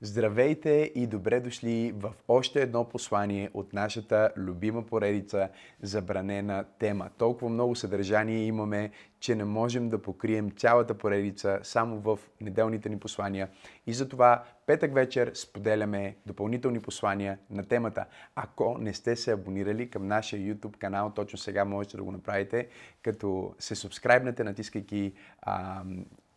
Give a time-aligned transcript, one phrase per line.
[0.00, 5.48] Здравейте и добре дошли в още едно послание от нашата любима поредица
[5.82, 7.10] Забранена тема.
[7.18, 8.90] Толкова много съдържание имаме,
[9.20, 13.48] че не можем да покрием цялата поредица само в неделните ни послания.
[13.86, 18.04] И затова петък вечер споделяме допълнителни послания на темата.
[18.34, 22.68] Ако не сте се абонирали към нашия YouTube канал, точно сега можете да го направите,
[23.02, 25.12] като се субскрайбнете, натискайки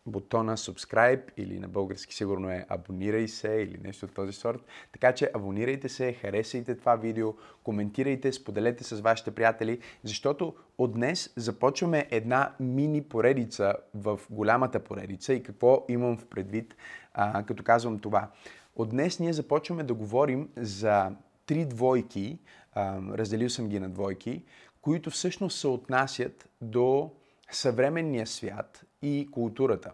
[0.05, 4.65] бутона subscribe или на български сигурно е абонирай се или нещо от този сорт.
[4.91, 7.33] Така че абонирайте се, харесайте това видео,
[7.63, 15.33] коментирайте, споделете с вашите приятели, защото от днес започваме една мини поредица в голямата поредица
[15.33, 16.75] и какво имам в предвид,
[17.13, 18.31] а, като казвам това.
[18.75, 21.11] От днес ние започваме да говорим за
[21.45, 22.39] три двойки,
[22.73, 24.43] а, разделил съм ги на двойки,
[24.81, 27.11] които всъщност се отнасят до
[27.51, 29.91] съвременния свят и културата.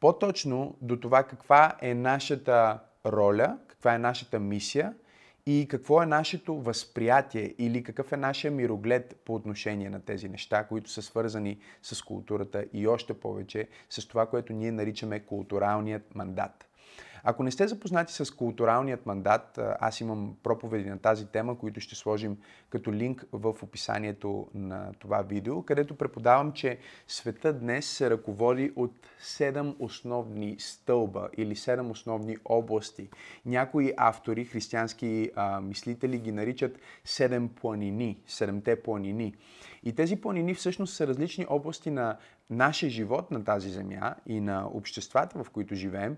[0.00, 4.94] По-точно до това каква е нашата роля, каква е нашата мисия
[5.46, 10.64] и какво е нашето възприятие или какъв е нашия мироглед по отношение на тези неща,
[10.64, 16.69] които са свързани с културата и още повече с това, което ние наричаме културалният мандат.
[17.24, 21.94] Ако не сте запознати с културалният мандат, аз имам проповеди на тази тема, които ще
[21.94, 22.36] сложим
[22.70, 28.92] като линк в описанието на това видео, където преподавам, че света днес се ръководи от
[29.22, 33.08] 7 основни стълба или 7 основни области.
[33.46, 39.34] Някои автори, християнски а, мислители ги наричат 7 планини, 7-те планини.
[39.82, 42.16] И тези планини всъщност са различни области на
[42.50, 46.16] нашия живот на тази земя и на обществата, в които живеем,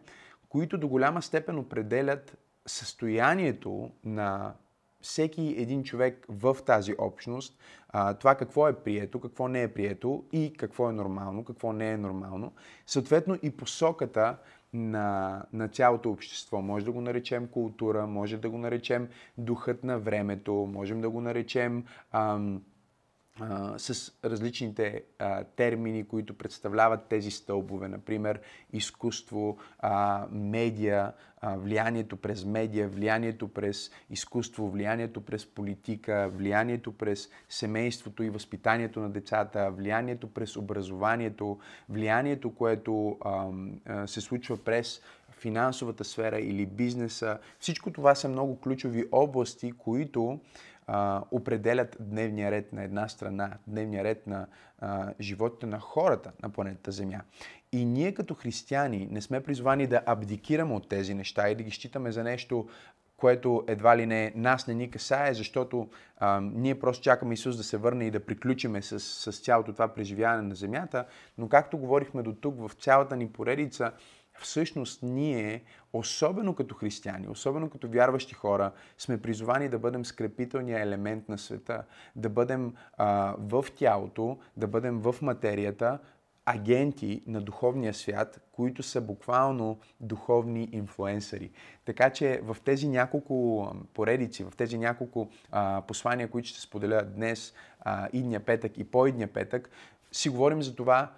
[0.52, 4.54] които до голяма степен определят състоянието на
[5.00, 7.58] всеки един човек в тази общност,
[8.18, 11.96] това какво е прието, какво не е прието и какво е нормално, какво не е
[11.96, 12.52] нормално.
[12.86, 14.36] Съответно и посоката
[14.72, 16.62] на, на цялото общество.
[16.62, 19.08] Може да го наречем култура, може да го наречем
[19.38, 22.62] духът на времето, можем да го наречем ам,
[23.76, 28.40] с различните а, термини, които представляват тези стълбове, например
[28.72, 37.28] изкуство, а, медия, а, влиянието през медия, влиянието през изкуство, влиянието през политика, влиянието през
[37.48, 41.58] семейството и възпитанието на децата, влиянието през образованието,
[41.88, 43.48] влиянието, което а,
[43.86, 45.00] а, се случва през
[45.42, 47.38] финансовата сфера или бизнеса.
[47.58, 50.40] Всичко това са много ключови области, които
[50.86, 54.46] а, определят дневния ред на една страна, дневния ред на
[54.78, 57.20] а, живота на хората на планетата Земя.
[57.72, 61.70] И ние като християни не сме призвани да абдикираме от тези неща и да ги
[61.70, 62.68] считаме за нещо,
[63.16, 65.88] което едва ли не нас не ни касае, защото
[66.18, 69.88] а, ние просто чакаме Исус да се върне и да приключиме с, с цялото това
[69.88, 71.04] преживяване на земята.
[71.38, 73.92] Но както говорихме до тук в цялата ни поредица,
[74.42, 81.28] всъщност ние, особено като християни, особено като вярващи хора, сме призовани да бъдем скрепителния елемент
[81.28, 81.84] на света,
[82.16, 85.98] да бъдем а, в тялото, да бъдем в материята,
[86.46, 91.50] агенти на духовния свят, които са буквално духовни инфлуенсъри.
[91.84, 97.54] Така че в тези няколко поредици, в тези няколко а, послания, които ще споделя днес,
[97.80, 99.70] а, идния петък и по-идния петък,
[100.12, 101.12] си говорим за това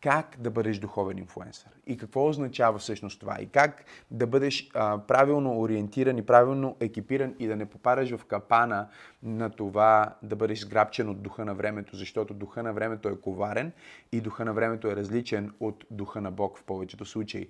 [0.00, 4.98] как да бъдеш духовен инфлуенсър и какво означава всъщност това и как да бъдеш а,
[4.98, 8.88] правилно ориентиран и правилно екипиран и да не попадаш в капана
[9.22, 13.72] на това да бъдеш сграбчен от духа на времето, защото духа на времето е коварен
[14.12, 17.48] и духа на времето е различен от духа на Бог в повечето случаи.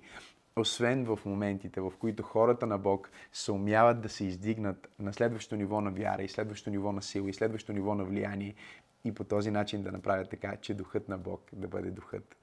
[0.55, 5.55] Освен в моментите, в които хората на Бог се умяват да се издигнат на следващото
[5.55, 8.55] ниво на вяра и следващото ниво на сила и следващото ниво на влияние
[9.05, 12.35] и по този начин да направят така, че духът на Бог да бъде духът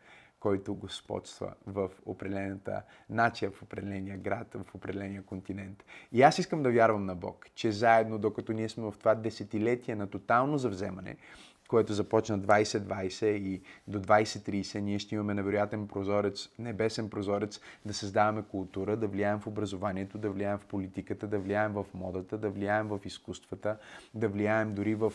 [0.47, 5.85] който господства в определената нация, в определения град, в определения континент.
[6.13, 9.95] И аз искам да вярвам на Бог, че заедно, докато ние сме в това десетилетие
[9.95, 11.17] на тотално завземане,
[11.69, 18.43] което започна 2020 и до 2030, ние ще имаме невероятен прозорец, небесен прозорец, да създаваме
[18.43, 22.89] култура, да влияем в образованието, да влияем в политиката, да влияем в модата, да влияем
[22.89, 23.79] в изкуствата,
[24.15, 25.13] да влияем дори в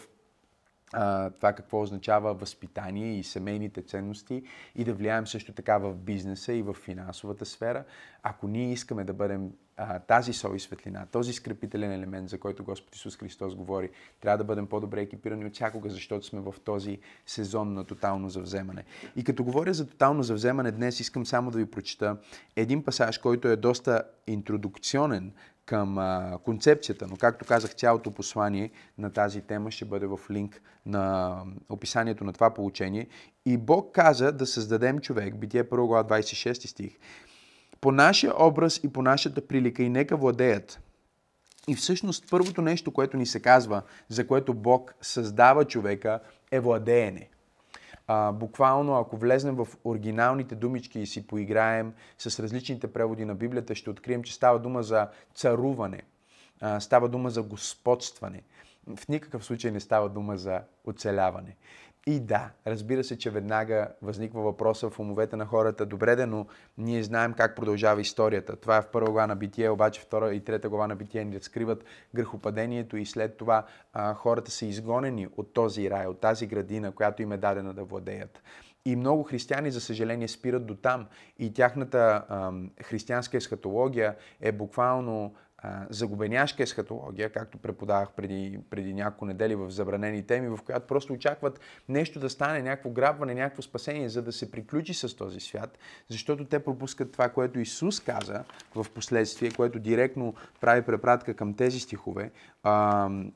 [0.93, 4.43] а, това какво означава възпитание и семейните ценности
[4.75, 7.83] и да влияем също така в бизнеса и в финансовата сфера.
[8.23, 12.63] Ако ние искаме да бъдем а, тази сол и светлина, този скрепителен елемент, за който
[12.63, 13.89] Господ Исус Христос говори,
[14.21, 18.83] трябва да бъдем по-добре екипирани от всякога, защото сме в този сезон на тотално завземане.
[19.15, 22.17] И като говоря за тотално завземане днес, искам само да ви прочита
[22.55, 25.33] един пасаж, който е доста интродукционен
[25.71, 30.61] към а, концепцията, но както казах, цялото послание на тази тема ще бъде в линк
[30.85, 31.35] на
[31.69, 33.07] описанието на това получение.
[33.45, 36.97] И Бог каза да създадем човек, Битие 1 глава 26 стих.
[37.81, 40.79] по нашия образ и по нашата прилика и нека владеят.
[41.67, 46.19] И всъщност първото нещо, което ни се казва, за което Бог създава човека,
[46.51, 47.29] е владеене.
[48.13, 53.75] А, буквално, ако влезнем в оригиналните думички и си поиграем с различните преводи на Библията,
[53.75, 56.01] ще открием, че става дума за царуване,
[56.61, 58.43] а, става дума за господстване.
[58.95, 61.55] В никакъв случай не става дума за оцеляване.
[62.07, 65.85] И да, разбира се, че веднага възниква въпроса в умовете на хората.
[65.85, 66.45] Добре, де, но
[66.77, 68.55] ние знаем как продължава историята.
[68.55, 71.35] Това е в първа глава на Битие, обаче втора и трета глава на Битие ни
[71.35, 71.83] разкриват
[72.15, 77.21] грехопадението и след това а, хората са изгонени от този рай, от тази градина, която
[77.21, 78.43] им е дадена да владеят.
[78.85, 81.07] И много християни, за съжаление, спират до там.
[81.39, 82.51] И тяхната а,
[82.83, 85.33] християнска есхатология е буквално
[85.89, 91.59] загубеняшка есхатология, както преподавах преди, преди няколко недели в забранени теми, в която просто очакват
[91.89, 95.77] нещо да стане, някакво грабване, някакво спасение, за да се приключи с този свят,
[96.09, 98.43] защото те пропускат това, което Исус каза
[98.75, 102.31] в последствие, което директно прави препратка към тези стихове.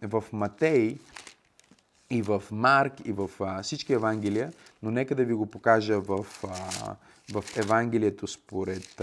[0.02, 0.98] В Матей
[2.10, 3.30] и в Марк и в
[3.64, 6.26] всички Евангелия, но нека да ви го покажа в,
[7.34, 9.02] в Евангелието според...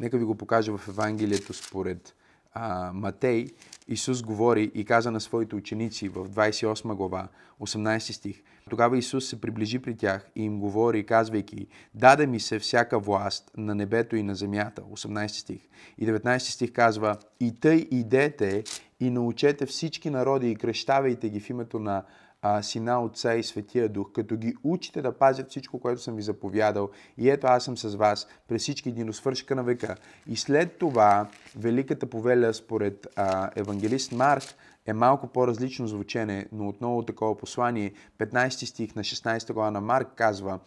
[0.00, 2.14] Нека ви го покажа в Евангелието според
[2.52, 3.46] а, Матей.
[3.88, 7.28] Исус говори и каза на своите ученици в 28 глава,
[7.60, 8.42] 18 стих.
[8.70, 13.50] Тогава Исус се приближи при тях и им говори, казвайки, даде ми се всяка власт
[13.56, 14.82] на небето и на земята.
[14.82, 15.60] 18 стих.
[15.98, 18.64] И 19 стих казва, и тъй идете
[19.00, 22.04] и научете всички народи и кръщавайте ги в името на
[22.46, 26.22] а, Сина, Отца и Светия Дух, като ги учите да пазят всичко, което съм ви
[26.22, 26.90] заповядал.
[27.18, 29.96] И ето аз съм с вас през всички дни до свършка на века.
[30.26, 34.44] И след това, Великата повеля според а, евангелист Марк
[34.86, 37.92] е малко по-различно звучене, но отново такова послание.
[38.18, 40.58] 15 стих на 16 глава на Марк казва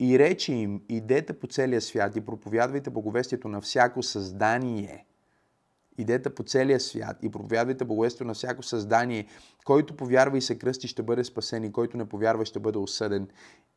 [0.00, 5.04] И рече им, идете по целия свят и проповядвайте боговестието на всяко създание–
[5.98, 9.26] Идете по целия свят и проповядвайте благовестието на всяко създание.
[9.64, 13.28] Който повярва и се кръсти, ще бъде спасен и който не повярва, ще бъде осъден.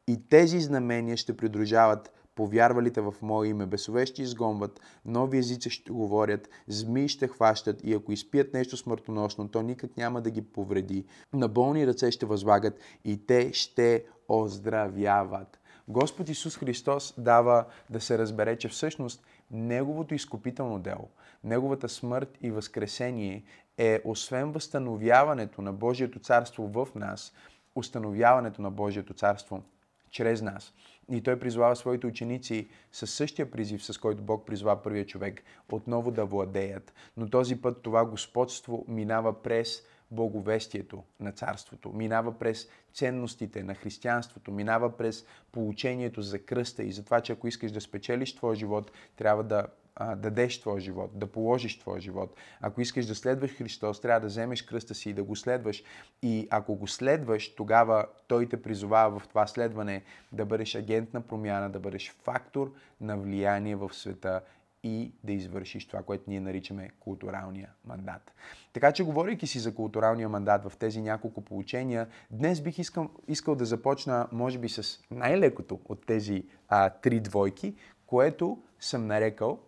[0.08, 3.66] И тези знамения ще придружават повярвалите в Мое име.
[3.66, 9.48] Бесове ще изгонват, нови езици ще говорят, змии ще хващат и ако изпият нещо смъртоносно,
[9.48, 11.06] то никак няма да ги повреди.
[11.34, 15.60] На болни ръце ще възлагат и те ще оздравяват.
[15.88, 21.10] Господ Исус Христос дава да се разбере, че всъщност Неговото изкупително дело,
[21.48, 23.44] Неговата смърт и възкресение
[23.78, 27.34] е освен възстановяването на Божието царство в нас,
[27.76, 29.64] установяването на Божието царство
[30.10, 30.74] чрез нас.
[31.10, 36.12] И той призвава своите ученици със същия призив, с който Бог призвава първия човек, отново
[36.12, 36.94] да владеят.
[37.18, 44.52] Но този път това господство минава през благовестието на царството, минава през ценностите на християнството,
[44.52, 48.92] минава през получението за кръста и за това, че ако искаш да спечелиш твоя живот,
[49.16, 49.68] трябва да
[50.00, 52.36] а, дадеш твоя живот, да положиш твоя живот.
[52.62, 55.84] Ако искаш да следваш Христос, трябва да вземеш кръста си и да го следваш.
[56.22, 61.22] И ако го следваш, тогава Той те призовава в това следване да бъдеш агент на
[61.22, 64.42] промяна, да бъдеш фактор на влияние в света
[64.84, 68.34] и да извършиш това, което ние наричаме културалния мандат.
[68.74, 73.56] Така че, говорейки си за културалния мандат в тези няколко получения, днес бих искал, искал
[73.56, 79.60] да започна, може би, с най-лекото от тези а, три двойки, което съм нарекал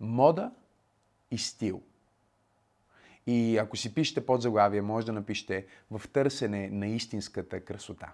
[0.00, 0.50] мода
[1.30, 1.82] и стил.
[3.26, 8.12] И ако си пишете под заглавие, може да напишете в търсене на истинската красота.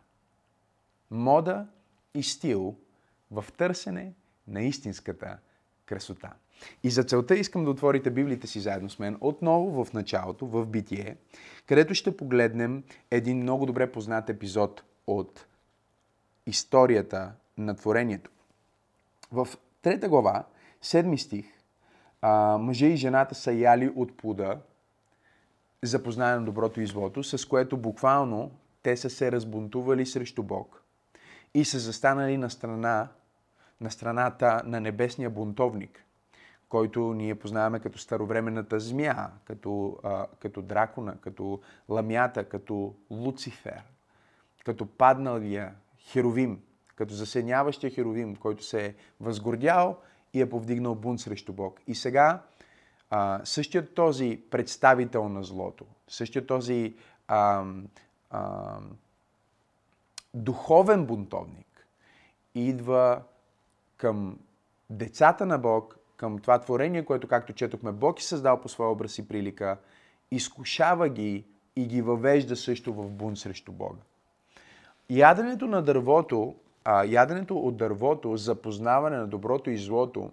[1.10, 1.66] Мода
[2.14, 2.76] и стил
[3.30, 4.12] в търсене
[4.48, 5.38] на истинската
[5.86, 6.32] красота.
[6.82, 10.66] И за целта искам да отворите Библията си заедно с мен отново в началото, в
[10.66, 11.16] Битие,
[11.66, 15.46] където ще погледнем един много добре познат епизод от
[16.46, 18.30] историята на творението.
[19.32, 19.48] В
[19.82, 20.44] трета глава,
[20.82, 21.55] седми стих,
[22.22, 24.58] а, мъже и жената са яли от плода
[25.82, 28.50] за познание на доброто и злото, с което буквално
[28.82, 30.82] те са се разбунтували срещу Бог
[31.54, 33.08] и са застанали на страна
[33.80, 36.04] на страната на небесния бунтовник,
[36.68, 43.82] който ние познаваме като старовременната змия, като, а, като дракона, като ламята, като Луцифер,
[44.64, 46.60] като падналия херовим,
[46.94, 49.98] като засеняващия херовим, който се е възгордял
[50.36, 51.80] и е повдигнал бунт срещу Бог.
[51.86, 52.42] И сега
[53.10, 56.94] а, същият този представител на злото, същият този
[57.28, 57.64] а,
[58.30, 58.78] а,
[60.34, 61.86] духовен бунтовник
[62.54, 63.22] идва
[63.96, 64.38] към
[64.90, 69.18] децата на Бог, към това творение, което, както четохме, Бог е създал по своя образ
[69.18, 69.78] и прилика,
[70.30, 71.44] изкушава ги
[71.76, 74.00] и ги въвежда също в бунт срещу Бога.
[75.10, 76.54] Яденето на дървото
[76.88, 80.30] а, яденето от дървото за познаване на доброто и злото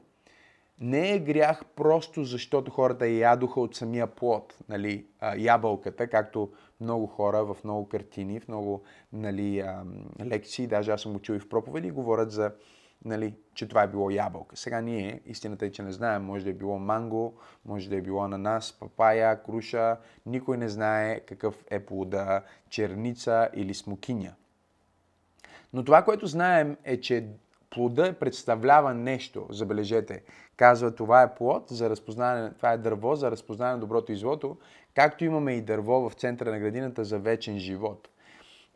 [0.79, 7.07] не е грях просто защото хората ядоха от самия плод, нали, а, ябълката, както много
[7.07, 8.83] хора в много картини, в много
[9.13, 9.83] нали, а,
[10.25, 12.51] лекции, даже аз съм учил и в проповеди, говорят за
[13.05, 14.57] нали, че това е било ябълка.
[14.57, 17.33] Сега ние, истината е, че не знаем, може да е било манго,
[17.65, 23.73] може да е било ананас, папая, круша, никой не знае какъв е плода, черница или
[23.73, 24.33] смокиня.
[25.73, 27.27] Но това, което знаем е, че
[27.69, 30.23] плода представлява нещо, забележете.
[30.55, 34.57] Казва, това е плод за разпознаване, това е дърво за разпознаване на доброто и злото,
[34.95, 38.09] както имаме и дърво в центъра на градината за вечен живот.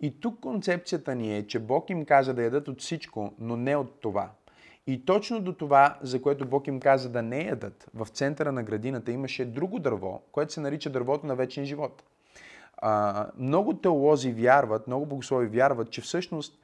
[0.02, 3.76] И тук концепцията ни е, че Бог им каза да ядат от всичко, но не
[3.76, 4.30] от това.
[4.88, 8.64] И точно до това, за което Бог им каза да не ядат, в центъра на
[8.64, 12.04] градината имаше друго дърво, което се нарича дървото на вечен живот.
[12.78, 16.60] А, много теолози вярват, много богослови вярват, че всъщност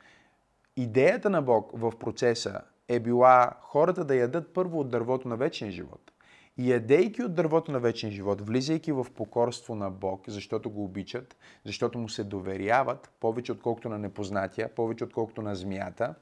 [0.78, 5.72] идеята на Бог в процеса е била хората да ядат първо от дървото на вечен
[5.72, 6.12] живот.
[6.58, 11.38] И ядейки от дървото на вечен живот, влизайки в покорство на Бог, защото го обичат,
[11.66, 16.16] защото му се доверяват, повече отколкото на непознатия, повече отколкото на змията,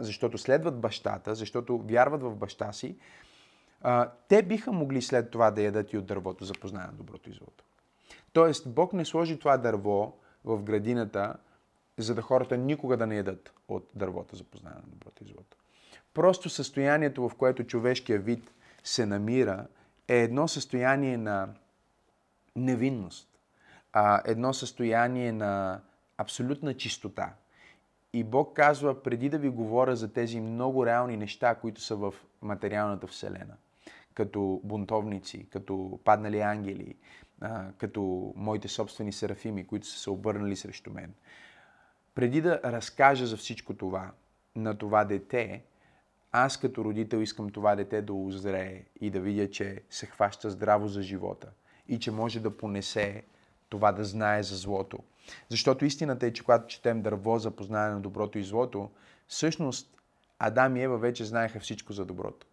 [0.00, 2.96] защото следват бащата, защото вярват в баща си,
[4.28, 6.54] те биха могли след това да ядат и от дървото за
[6.92, 7.64] доброто и злото.
[8.32, 11.36] Тоест, Бог не сложи това дърво в градината,
[12.02, 15.56] за да хората никога да не ядат от дървото за познание на доброто и злото.
[16.14, 18.52] Просто състоянието, в което човешкия вид
[18.84, 19.66] се намира,
[20.08, 21.48] е едно състояние на
[22.56, 23.28] невинност,
[23.92, 25.80] а, едно състояние на
[26.18, 27.34] абсолютна чистота.
[28.12, 32.14] И Бог казва, преди да ви говоря за тези много реални неща, които са в
[32.42, 33.56] материалната вселена,
[34.14, 36.94] като бунтовници, като паднали ангели,
[37.78, 41.14] като моите собствени серафими, които са се обърнали срещу мен.
[42.14, 44.12] Преди да разкажа за всичко това
[44.56, 45.62] на това дете,
[46.32, 50.88] аз като родител искам това дете да озрее и да видя, че се хваща здраво
[50.88, 51.48] за живота
[51.88, 53.22] и че може да понесе
[53.68, 54.98] това да знае за злото.
[55.48, 58.90] Защото истината е, че когато четем дърво за познаване на доброто и злото,
[59.28, 59.96] всъщност
[60.38, 62.46] Адам и Ева вече знаеха всичко за доброто.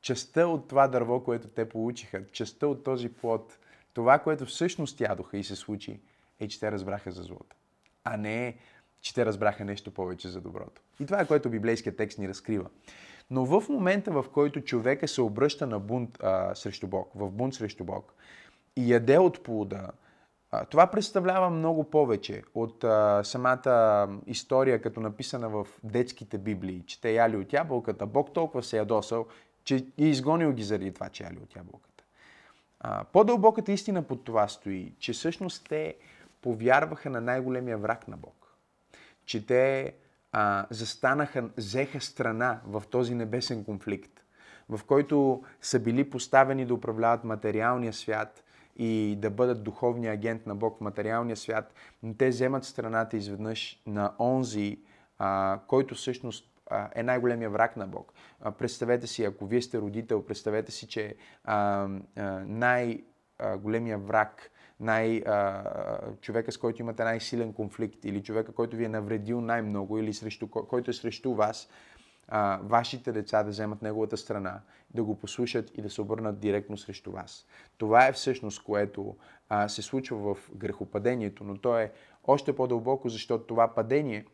[0.00, 3.58] Частта от това дърво, което те получиха, частта от този плод,
[3.94, 6.00] това, което всъщност ядоха и се случи,
[6.40, 7.56] е, че те разбраха за злото.
[8.04, 8.56] А не
[9.02, 10.82] че те разбраха нещо повече за доброто.
[11.00, 12.66] И това е което библейският текст ни разкрива.
[13.30, 17.54] Но в момента, в който човека се обръща на бунт а, срещу Бог, в бунт
[17.54, 18.14] срещу Бог,
[18.76, 19.90] и яде от плода,
[20.50, 27.00] а, това представлява много повече от а, самата история, като написана в детските библии, че
[27.00, 28.06] те яли от ябълката.
[28.06, 29.26] Бог толкова се ядосал,
[29.64, 32.04] че е изгонил ги заради това, че яли от ябълката.
[32.80, 35.94] А, по-дълбоката истина под това стои, че всъщност те
[36.42, 38.42] повярваха на най-големия враг на Бог
[39.24, 39.94] че те
[40.32, 44.24] а, застанаха, взеха страна в този небесен конфликт,
[44.68, 48.44] в който са били поставени да управляват материалния свят
[48.76, 51.74] и да бъдат духовния агент на Бог в материалния свят,
[52.18, 54.78] те вземат страната изведнъж на онзи,
[55.18, 56.48] а, който всъщност
[56.94, 58.12] е най-големия враг на Бог.
[58.58, 61.88] Представете си, ако вие сте родител, представете си, че а,
[62.46, 64.50] най-големия враг
[64.82, 65.64] най, а,
[66.20, 70.48] човека, с който имате най-силен конфликт или човека, който ви е навредил най-много или срещу,
[70.48, 71.68] който е срещу вас,
[72.28, 74.60] а, вашите деца да вземат неговата страна,
[74.94, 77.46] да го послушат и да се обърнат директно срещу вас.
[77.78, 79.16] Това е всъщност, което
[79.48, 81.92] а, се случва в грехопадението, но то е
[82.24, 84.24] още по-дълбоко, защото това падение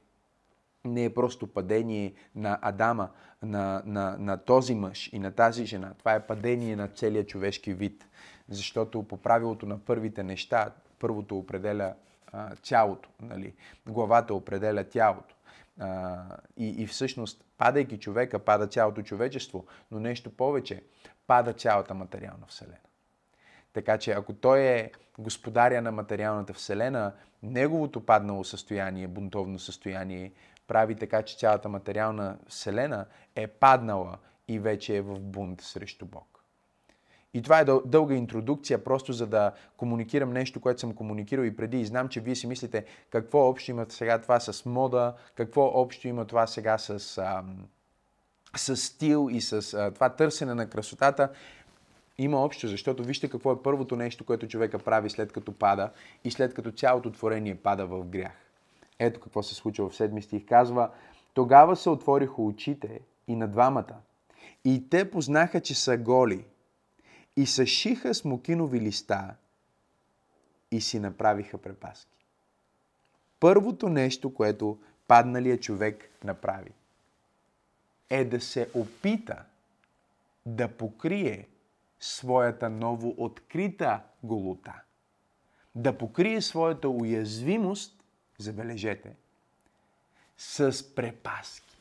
[0.85, 3.09] не е просто падение на Адама,
[3.43, 5.95] на, на, на този мъж и на тази жена.
[5.99, 8.07] Това е падение на целия човешки вид
[8.49, 11.95] защото по правилото на първите неща, първото определя
[12.33, 13.55] а, цялото, нали?
[13.87, 15.35] главата определя тялото.
[15.81, 16.23] А,
[16.57, 20.83] и, и всъщност, падайки човека, пада цялото човечество, но нещо повече,
[21.27, 22.79] пада цялата материална вселена.
[23.73, 27.13] Така че ако той е господаря на материалната вселена,
[27.43, 30.33] неговото паднало състояние, бунтовно състояние,
[30.67, 36.38] прави така, че цялата материална вселена е паднала и вече е в бунт срещу Бог.
[37.35, 41.81] И това е дълга интродукция, просто за да комуникирам нещо, което съм комуникирал и преди.
[41.81, 46.09] И знам, че вие си мислите какво общо има сега това с мода, какво общо
[46.09, 47.45] има това сега с, а,
[48.57, 51.29] с стил и с а, това търсене на красотата.
[52.19, 55.91] Има общо, защото вижте какво е първото нещо, което човека прави след като пада
[56.25, 58.33] и след като цялото творение пада в грях.
[58.99, 60.45] Ето какво се случва в седми стих.
[60.47, 60.91] Казва,
[61.35, 63.95] тогава се отвориха очите и на двамата.
[64.65, 66.45] И те познаха, че са голи
[67.39, 69.35] и съшиха смокинови листа
[70.71, 72.27] и си направиха препаски.
[73.41, 74.79] Първото нещо, което
[75.09, 76.71] падналия човек направи,
[78.11, 79.45] е да се опита
[80.47, 81.49] да покрие
[82.01, 84.83] своята ново открита голота.
[85.75, 88.05] Да покрие своята уязвимост,
[88.39, 89.17] забележете,
[90.39, 91.81] с препаски.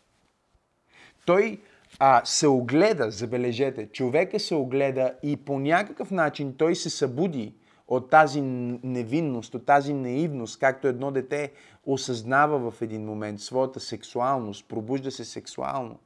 [1.26, 1.62] Той
[2.00, 7.56] а, се огледа, забележете, човека се огледа и по някакъв начин той се събуди
[7.88, 11.52] от тази невинност, от тази наивност, както едно дете
[11.86, 16.00] осъзнава в един момент своята сексуалност, пробужда се сексуално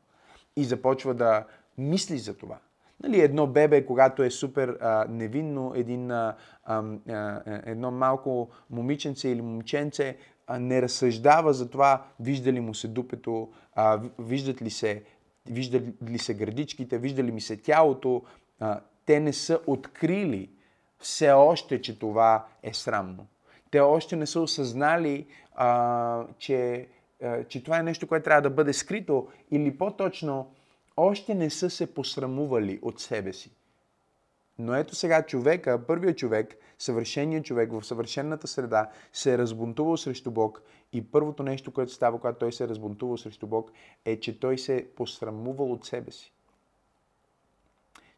[0.56, 1.46] и започва да
[1.78, 2.58] мисли за това.
[3.04, 6.84] Нали, едно бебе, когато е супер а, невинно, един, а, а,
[7.66, 10.18] едно малко момиченце или момченце
[10.48, 15.04] а, не разсъждава за това, вижда ли му се дупето, а, виждат ли се,
[15.46, 18.22] виждат ли се гърдичките, вижда ли ми се тялото.
[19.06, 20.50] Те не са открили
[21.00, 23.28] все още, че това е срамно.
[23.72, 26.88] Те още не са осъзнали, а, че,
[27.24, 30.52] а, че това е нещо, което трябва да бъде скрито или по-точно,
[30.98, 33.52] още не са се посрамували от себе си.
[34.60, 40.32] Но ето сега човека, първият човек, съвършеният човек в съвършенната среда, се е разбунтувал срещу
[40.32, 40.62] Бог
[40.94, 43.72] и първото нещо, което става, когато той се е разбунтувал срещу Бог,
[44.06, 46.34] е, че той се е посрамувал от себе си.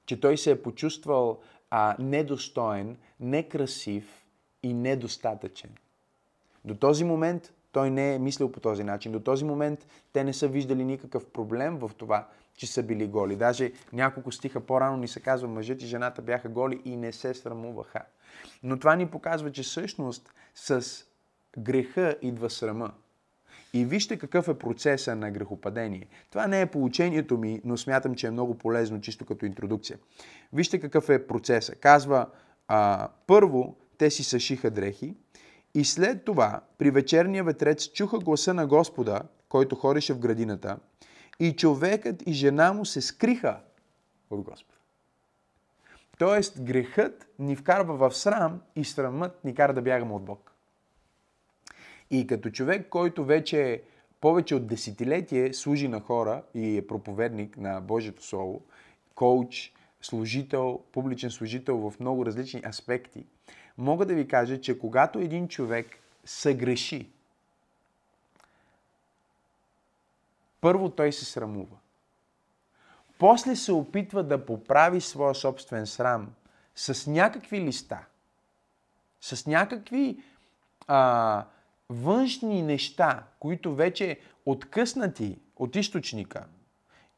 [0.05, 1.39] Че той се е почувствал
[1.69, 4.25] а, недостоен, некрасив
[4.63, 5.69] и недостатъчен.
[6.65, 9.11] До този момент той не е мислил по този начин.
[9.11, 13.35] До този момент те не са виждали никакъв проблем в това, че са били голи.
[13.35, 17.33] Даже няколко стиха по-рано ни се казва, мъжът и жената бяха голи и не се
[17.33, 18.01] срамуваха.
[18.63, 21.03] Но това ни показва, че всъщност с
[21.57, 22.91] греха идва срама.
[23.73, 26.07] И вижте какъв е процеса на грехопадение.
[26.29, 29.99] Това не е получението ми, но смятам, че е много полезно, чисто като интродукция.
[30.53, 31.75] Вижте какъв е процеса.
[31.75, 32.27] Казва,
[32.67, 35.15] а, първо те си съшиха дрехи
[35.75, 40.77] и след това при вечерния ветрец чуха гласа на Господа, който ходеше в градината
[41.39, 43.59] и човекът и жена му се скриха
[44.29, 44.72] от Господа.
[46.23, 50.51] Тоест грехът ни вкарва в срам и срамът ни кара да бягаме от Бог.
[52.11, 53.83] И като човек, който вече
[54.21, 58.61] повече от десетилетие служи на хора и е проповедник на Божието Слово,
[59.15, 63.25] коуч, служител, публичен служител в много различни аспекти,
[63.77, 65.87] мога да ви кажа, че когато един човек
[66.25, 67.09] съгреши,
[70.61, 71.77] първо той се срамува.
[73.23, 76.29] После се опитва да поправи своя собствен срам
[76.75, 77.99] с някакви листа,
[79.21, 80.23] с някакви
[80.87, 81.45] а,
[81.89, 86.45] външни неща, които вече откъснати от източника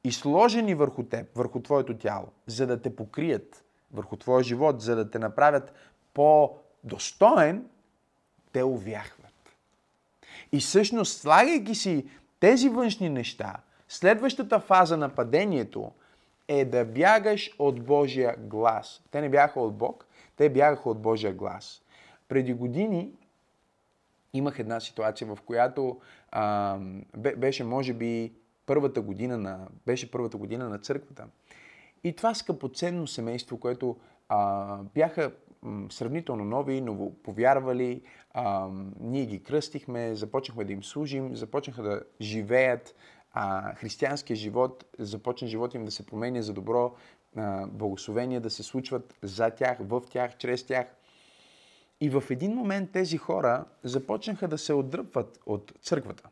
[0.04, 4.96] и сложени върху теб, върху твоето тяло, за да те покрият върху твоя живот, за
[4.96, 5.74] да те направят
[6.14, 7.66] по-достоен,
[8.52, 9.56] те увяхват.
[10.52, 13.56] И всъщност, слагайки си тези външни неща,
[13.88, 15.92] следващата фаза на падението
[16.48, 19.04] е да бягаш от Божия глас.
[19.12, 21.82] Те не бяха от Бог, те бягаха от Божия глас.
[22.28, 23.12] Преди години
[24.34, 26.00] имах една ситуация, в която
[26.32, 26.78] а,
[27.18, 28.34] беше, може би,
[28.66, 31.26] първата година на, беше първата година на църквата.
[32.04, 33.98] И това скъпоценно семейство, което
[34.30, 35.32] а, бяха
[35.90, 38.02] сравнително нови, новоповярвали,
[38.34, 38.70] а,
[39.00, 42.96] ние ги кръстихме, започнахме да им служим, започнаха да живеят
[43.38, 46.96] а, християнския живот, започна живота им да се променя за добро,
[47.36, 50.88] а, благословения да се случват за тях, в тях, чрез тях.
[52.02, 56.30] И в един момент тези хора започнаха да се отдръпват от църквата.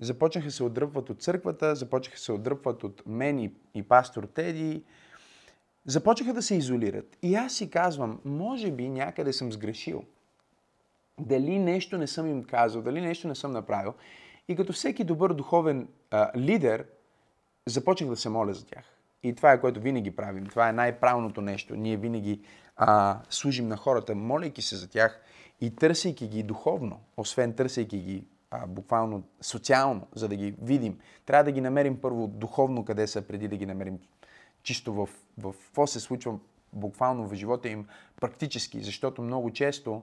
[0.00, 4.84] Започнаха се отдръпват от църквата, започнаха се отдръпват от мен и, и пастор Теди.
[5.84, 7.16] Започнаха да се изолират.
[7.22, 10.04] И аз си казвам, може би някъде съм сгрешил.
[11.20, 13.94] Дали нещо не съм им казал, дали нещо не съм направил.
[14.48, 16.86] И като всеки добър духовен а, лидер,
[17.66, 18.84] започнах да се моля за тях.
[19.22, 20.46] И това е което винаги правим.
[20.46, 21.76] Това е най-правилното нещо.
[21.76, 22.40] Ние винаги
[22.76, 25.20] а, служим на хората, молейки се за тях
[25.60, 30.98] и търсейки ги духовно, освен търсейки ги а, буквално социално, за да ги видим.
[31.26, 33.98] Трябва да ги намерим първо духовно къде са, преди да ги намерим
[34.62, 36.38] чисто в, в какво се случва
[36.72, 37.86] буквално в живота им
[38.20, 40.02] практически, защото много често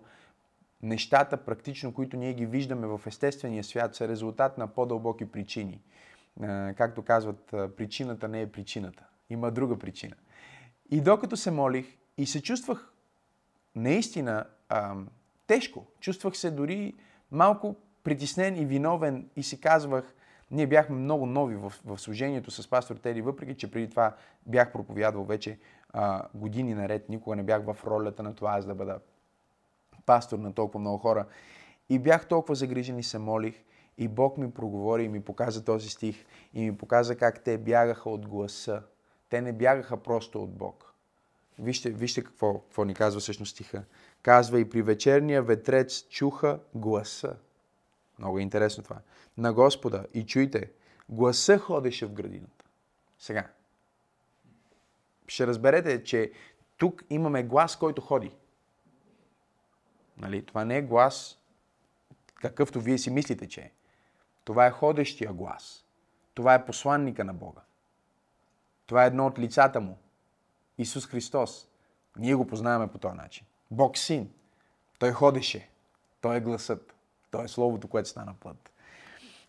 [0.83, 5.81] нещата практично, които ние ги виждаме в естествения свят, са резултат на по-дълбоки причини.
[6.75, 9.03] Както казват, причината не е причината.
[9.29, 10.15] Има друга причина.
[10.91, 12.93] И докато се молих и се чувствах
[13.75, 14.95] наистина а,
[15.47, 16.93] тежко, чувствах се дори
[17.31, 20.15] малко притеснен и виновен и си казвах,
[20.51, 24.15] ние бяхме много нови в, в служението с пастор Теди, въпреки че преди това
[24.45, 28.75] бях проповядвал вече а, години наред, никога не бях в ролята на това аз да
[28.75, 28.99] бъда
[30.05, 31.25] пастор на толкова много хора.
[31.89, 33.63] И бях толкова загрижен и се молих.
[33.97, 38.09] И Бог ми проговори и ми показа този стих и ми показа как те бягаха
[38.09, 38.81] от гласа.
[39.29, 40.93] Те не бягаха просто от Бог.
[41.59, 43.83] Вижте, вижте какво, какво ни казва всъщност стиха.
[44.21, 47.35] Казва и при вечерния ветрец чуха гласа.
[48.19, 48.97] Много е интересно това.
[49.37, 50.05] На Господа.
[50.13, 50.71] И чуйте,
[51.09, 52.65] гласа ходеше в градината.
[53.19, 53.47] Сега.
[55.27, 56.31] Ще разберете, че
[56.77, 58.31] тук имаме глас, който ходи.
[60.17, 60.45] Нали?
[60.45, 61.37] Това не е глас,
[62.35, 63.71] какъвто вие си мислите, че е.
[64.43, 65.85] Това е ходещия глас.
[66.33, 67.61] Това е посланника на Бога.
[68.85, 69.97] Това е едно от лицата му.
[70.77, 71.67] Исус Христос.
[72.17, 73.45] Ние го познаваме по този начин.
[73.71, 74.31] Бог син.
[74.99, 75.69] Той ходеше.
[76.21, 76.93] Той е гласът.
[77.31, 78.71] Той е Словото, което стана плът.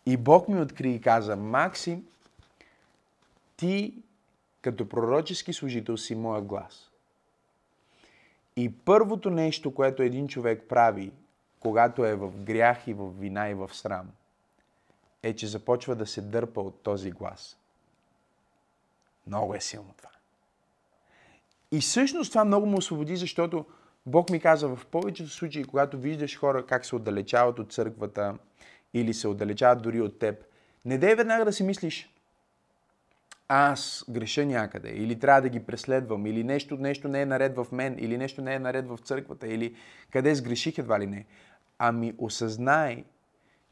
[0.06, 2.06] И Бог ми откри и каза, Максим,
[3.56, 4.02] ти
[4.62, 6.90] като пророчески служител си моя глас.
[8.56, 11.12] И първото нещо, което един човек прави,
[11.60, 14.10] когато е в грях и в вина и в срам,
[15.22, 17.58] е, че започва да се дърпа от този глас.
[19.26, 20.10] Много е силно това.
[21.72, 23.64] И всъщност това много му освободи, защото
[24.06, 28.38] Бог ми каза в повечето случаи, когато виждаш хора как се отдалечават от църквата
[28.94, 30.44] или се отдалечават дори от теб,
[30.84, 32.13] не дей веднага да си мислиш,
[33.48, 37.66] аз греша някъде, или трябва да ги преследвам, или нещо, нещо не е наред в
[37.72, 39.74] мен, или нещо не е наред в църквата, или
[40.10, 41.26] къде сгреших едва ли не.
[41.78, 43.04] Ами осъзнай,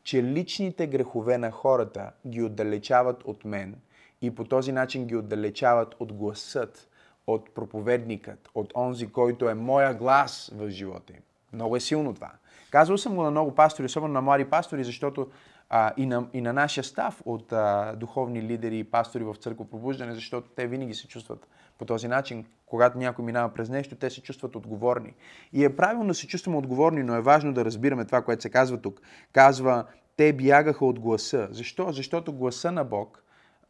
[0.02, 3.74] че личните грехове на хората ги отдалечават от мен
[4.22, 6.88] и по този начин ги отдалечават от гласът,
[7.26, 11.22] от проповедникът, от онзи, който е моя глас в живота им.
[11.52, 12.32] Много е силно това.
[12.70, 15.30] Казвал съм го на много пастори, особено на млади пастори, защото
[15.74, 19.64] а, и, на, и на нашия став от а, духовни лидери и пастори в църква
[19.70, 22.46] пробуждане, защото те винаги се чувстват по този начин.
[22.66, 25.14] Когато някой минава през нещо, те се чувстват отговорни.
[25.52, 28.50] И е правилно да се чувстваме отговорни, но е важно да разбираме това, което се
[28.50, 29.00] казва тук.
[29.32, 29.85] Казва,
[30.16, 31.48] те бягаха от гласа.
[31.50, 31.92] Защо?
[31.92, 33.24] Защото гласа на Бог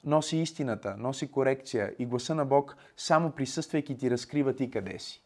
[0.05, 5.23] носи истината, носи корекция и гласа на Бог само присъствайки ти разкрива ти къде си.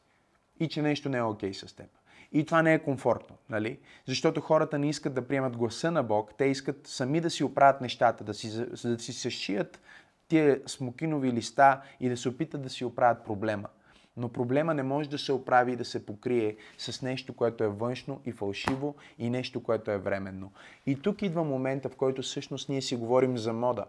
[0.61, 1.87] И че нещо не е окей okay с теб.
[2.33, 3.79] И това не е комфортно, нали?
[4.07, 7.81] Защото хората не искат да приемат гласа на Бог, те искат сами да си оправят
[7.81, 9.81] нещата, да си, да си съшият
[10.29, 13.69] тия смокинови листа и да се опитат да си оправят проблема.
[14.17, 17.69] Но проблема не може да се оправи и да се покрие с нещо, което е
[17.69, 20.53] външно и фалшиво и нещо, което е временно.
[20.87, 23.85] И тук идва момента, в който всъщност ние си говорим за мода.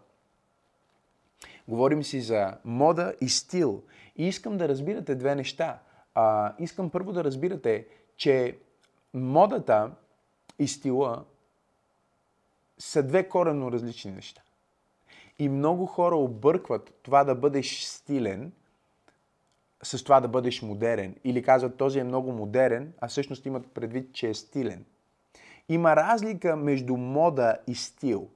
[1.67, 3.83] Говорим си за мода и стил.
[4.15, 5.79] И искам да разбирате две неща.
[6.15, 8.57] А, искам първо да разбирате, че
[9.13, 9.91] модата
[10.59, 11.25] и стила
[12.77, 14.41] са две коренно различни неща.
[15.39, 18.51] И много хора объркват това да бъдеш стилен
[19.83, 21.15] с това да бъдеш модерен.
[21.23, 24.85] Или казват, този е много модерен, а всъщност имат предвид, че е стилен.
[25.69, 28.29] Има разлика между мода и стил.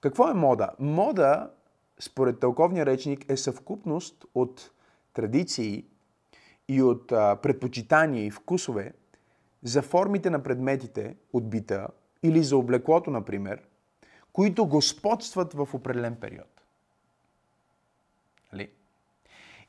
[0.00, 0.70] Какво е мода?
[0.78, 1.50] Мода,
[2.00, 4.70] според тълковния речник, е съвкупност от
[5.12, 5.84] традиции,
[6.68, 7.08] и от
[7.42, 8.92] предпочитания и вкусове
[9.62, 11.88] за формите на предметите от бита
[12.22, 13.62] или за облеклото, например,
[14.32, 16.62] които господстват в определен период.
[18.52, 18.70] Нали?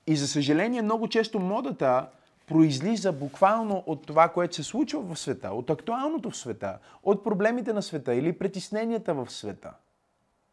[0.07, 2.09] И за съжаление, много често модата
[2.47, 7.73] произлиза буквално от това, което се случва в света, от актуалното в света, от проблемите
[7.73, 9.73] на света или притесненията в света.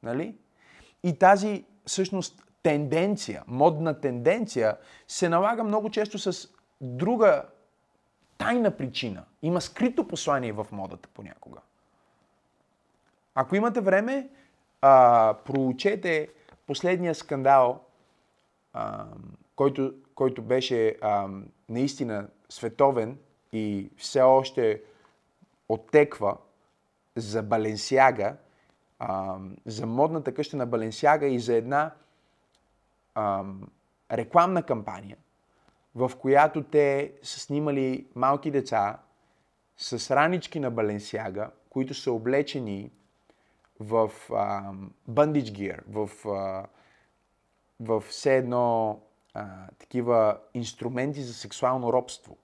[0.02, 0.36] Нали?
[1.02, 4.76] И тази всъщност тенденция, модна тенденция,
[5.08, 6.48] се налага много често с
[6.80, 7.44] друга
[8.38, 9.24] тайна причина.
[9.42, 11.60] Има скрито послание в модата понякога.
[13.34, 14.28] Ако имате време,
[14.80, 16.28] а, проучете
[16.66, 17.84] последния скандал,
[18.72, 19.06] а,
[19.56, 21.28] който, който беше а,
[21.68, 23.18] наистина световен
[23.52, 24.82] и все още
[25.68, 26.36] оттеква
[27.16, 28.36] за Баленсиага,
[28.98, 31.90] а, за модната къща на Баленсиага и за една
[33.14, 33.68] ам,
[34.12, 35.16] рекламна кампания,
[35.94, 38.98] в която те са снимали малки деца
[39.76, 42.90] с ранички на Баленсиага, които са облечени
[43.80, 44.10] в
[45.08, 46.66] бандич гир, в, а,
[47.80, 49.00] в все едно
[49.34, 49.46] а,
[49.78, 52.36] такива инструменти за сексуално робство.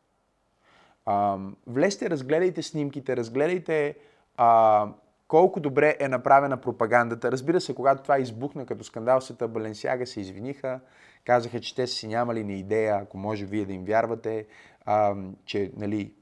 [1.07, 3.97] А, влезте, разгледайте снимките, разгледайте
[4.37, 4.89] а,
[5.29, 7.33] колко добре е направена пропагандата.
[7.33, 10.81] Разбира се, когато това избухна като скандал, света Баленсиага се извиниха,
[11.25, 14.47] казаха, че те си нямали ни идея, ако може вие да им вярвате,
[14.85, 15.15] а,
[15.45, 16.13] че нали,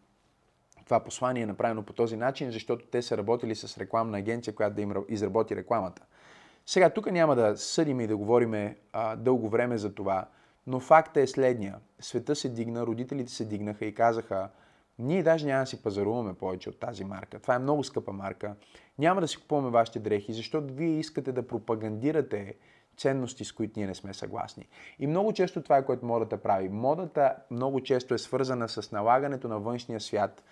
[0.84, 4.76] това послание е направено по този начин, защото те са работили с рекламна агенция, която
[4.76, 6.02] да им изработи рекламата.
[6.66, 8.74] Сега, тук няма да съдим и да говорим
[9.16, 10.26] дълго време за това,
[10.66, 11.76] но факта е следния.
[12.00, 14.48] Света се дигна, родителите се дигнаха и казаха,
[14.98, 17.38] Ние даже няма да си пазаруваме повече от тази марка.
[17.38, 18.54] Това е много скъпа марка.
[18.98, 22.54] Няма да си купуваме вашите дрехи, защото вие искате да пропагандирате
[22.96, 24.68] ценности, с които ние не сме съгласни.
[24.98, 26.68] И много често това е което модата прави.
[26.68, 30.42] Модата много често е свързана с налагането на външния свят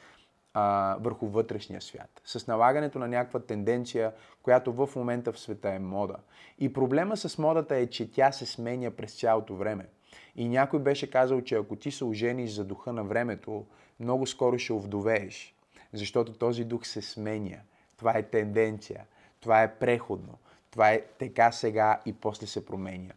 [0.55, 2.21] а, върху вътрешния свят.
[2.25, 6.17] С налагането на някаква тенденция, която в момента в света е мода.
[6.59, 9.87] И проблема с модата е, че тя се сменя през цялото време.
[10.37, 13.67] И някой беше казал, че ако ти се ожениш за духа на времето,
[14.01, 15.55] много скоро ще овдовееш.
[15.93, 17.59] Защото този дух се сменя.
[17.97, 19.05] Това е тенденция.
[19.41, 20.39] Това е преходно.
[20.71, 23.13] Това е така сега и после се променя.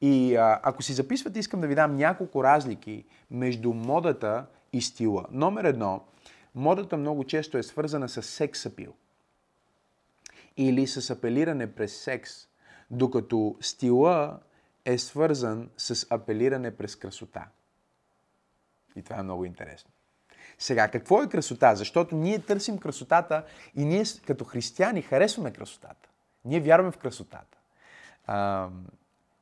[0.00, 5.26] И а, ако си записвате, искам да ви дам няколко разлики между модата и стила.
[5.30, 6.04] Номер едно,
[6.54, 8.94] модата много често е свързана с секс апил.
[10.56, 12.32] Или с апелиране през секс,
[12.90, 14.38] докато стила
[14.84, 17.46] е свързан с апелиране през красота.
[18.96, 19.90] И това е много интересно.
[20.58, 21.74] Сега, какво е красота?
[21.74, 23.44] Защото ние търсим красотата
[23.76, 26.08] и ние като християни харесваме красотата.
[26.44, 27.58] Ние вярваме в красотата.
[28.26, 28.68] А,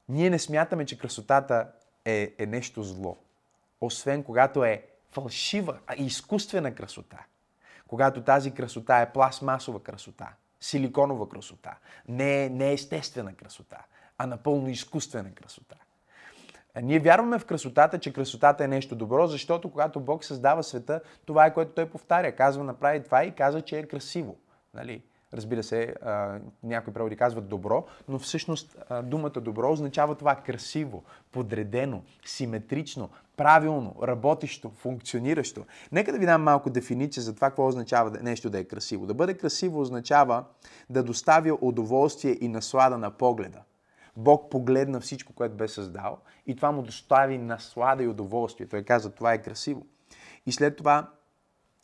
[0.09, 1.68] ние не смятаме, че красотата
[2.05, 3.18] е, е нещо зло.
[3.81, 7.18] Освен когато е фалшива, а изкуствена красота.
[7.88, 10.29] Когато тази красота е пластмасова красота,
[10.61, 11.76] силиконова красота,
[12.09, 13.79] не, не е естествена красота,
[14.22, 15.76] а напълно изкуствена красота.
[16.83, 21.46] Ние вярваме в красотата, че красотата е нещо добро, защото когато Бог създава света, това
[21.46, 22.33] е което Той повтаря.
[22.33, 24.37] Казва, направи това и каза, че е красиво.
[24.74, 25.02] Нали?
[25.33, 25.94] Разбира се,
[26.62, 34.70] някои преводи казват добро, но всъщност думата добро означава това красиво, подредено, симетрично, правилно, работещо,
[34.76, 35.64] функциониращо.
[35.92, 39.06] Нека да ви дам малко дефиниция за това, какво означава нещо да е красиво.
[39.06, 40.44] Да бъде красиво означава
[40.90, 43.59] да доставя удоволствие и наслада на погледа.
[44.20, 48.66] Бог погледна всичко, което бе създал и това му достави наслада и удоволствие.
[48.66, 49.87] Той каза, това е красиво.
[50.46, 51.11] И след това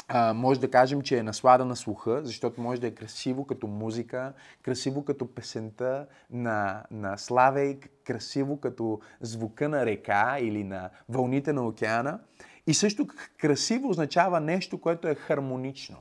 [0.09, 3.67] а, може да кажем, че е наслада на слуха, защото може да е красиво като
[3.67, 11.53] музика, красиво като песента на, на Славей, красиво като звука на река или на вълните
[11.53, 12.21] на океана.
[12.67, 13.07] И също
[13.39, 15.97] красиво означава нещо, което е хармонично,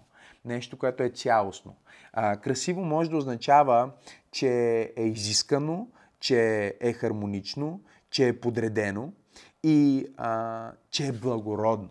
[0.46, 1.76] нещо, което е цялостно.
[2.14, 3.92] А, красиво може да означава,
[4.32, 5.88] че е изискано,
[6.20, 9.14] че е хармонично, че е подредено
[9.64, 11.90] и а, че е благородно.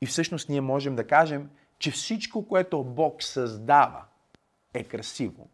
[0.00, 4.04] И всъщност ние можем да кажем, че всичко, което Бог създава,
[4.74, 5.48] е красиво.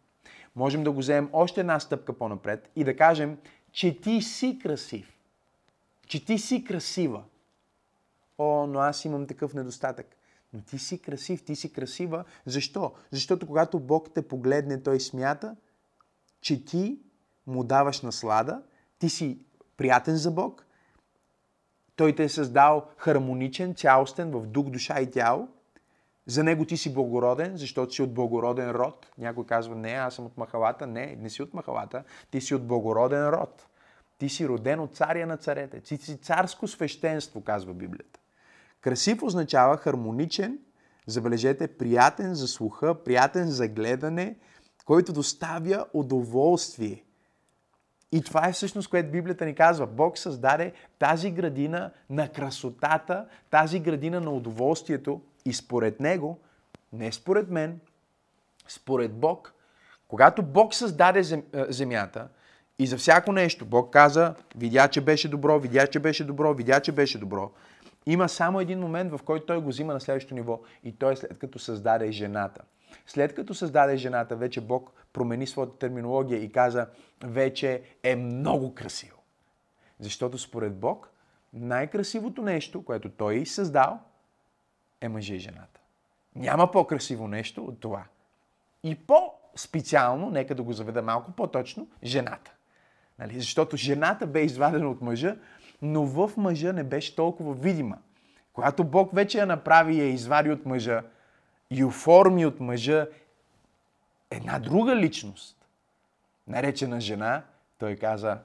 [0.57, 3.39] Можем да го вземем още една стъпка по-напред и да кажем,
[3.73, 5.19] че ти си красив.
[6.07, 7.23] Че ти си красива.
[8.39, 10.17] О, но аз имам такъв недостатък.
[10.53, 12.25] Но ти си красив, ти си красива.
[12.47, 12.93] Защо?
[13.11, 15.57] Защото когато Бог те погледне, Той смята,
[16.41, 16.99] че ти
[17.47, 18.63] му даваш наслада,
[18.99, 19.39] ти си
[19.77, 20.67] приятен за Бог,
[21.97, 25.49] Той те е създал хармоничен, цялостен в дух, душа и тяло.
[26.27, 29.07] За него ти си благороден, защото си от благороден род.
[29.19, 30.87] Някой казва, не, аз съм от махалата.
[30.87, 32.05] Не, не си от махалата.
[32.31, 33.67] Ти си от благороден род.
[34.19, 35.81] Ти си роден от царя на царете.
[35.81, 38.21] Ти си царско свещенство, казва Библията.
[38.81, 40.59] Красив означава хармоничен,
[41.07, 44.37] забележете, приятен за слуха, приятен за гледане,
[44.85, 47.05] който доставя удоволствие.
[48.13, 49.87] И това е всъщност, което Библията ни казва.
[49.87, 56.39] Бог създаде тази градина на красотата, тази градина на удоволствието и според Него,
[56.93, 57.81] не според мен,
[58.69, 59.55] според Бог,
[60.09, 62.29] когато Бог създаде земята
[62.79, 66.81] и за всяко нещо, Бог каза, видя, че беше добро, видя, че беше добро, видя,
[66.81, 67.51] че беше добро,
[68.07, 71.17] има само един момент, в който той го взима на следващото ниво и той е
[71.17, 72.63] след като създаде жената.
[73.07, 76.87] След като създаде жената, вече Бог промени своята терминология и каза,
[77.25, 79.19] вече е много красиво.
[80.01, 81.11] Защото според Бог,
[81.53, 84.01] най-красивото нещо, което Той е създал,
[85.01, 85.81] е мъжа и жената.
[86.37, 88.05] Няма по-красиво нещо от това.
[88.83, 92.53] И по-специално, нека да го заведа малко по-точно, жената.
[93.19, 93.41] Нали?
[93.41, 95.37] Защото жената бе извадена от мъжа,
[95.83, 97.99] но в мъжа не беше толкова видима.
[98.53, 101.03] Когато Бог вече я направи и я извади от мъжа
[101.73, 103.09] и оформи от мъжа
[104.31, 105.57] една друга личност,
[106.47, 107.43] наречена жена,
[107.79, 108.39] той каза,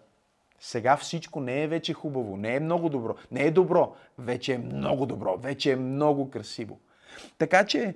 [0.60, 4.58] сега всичко не е вече хубаво, не е много добро, не е добро, вече е
[4.58, 6.80] много добро, вече е много красиво.
[7.38, 7.96] Така че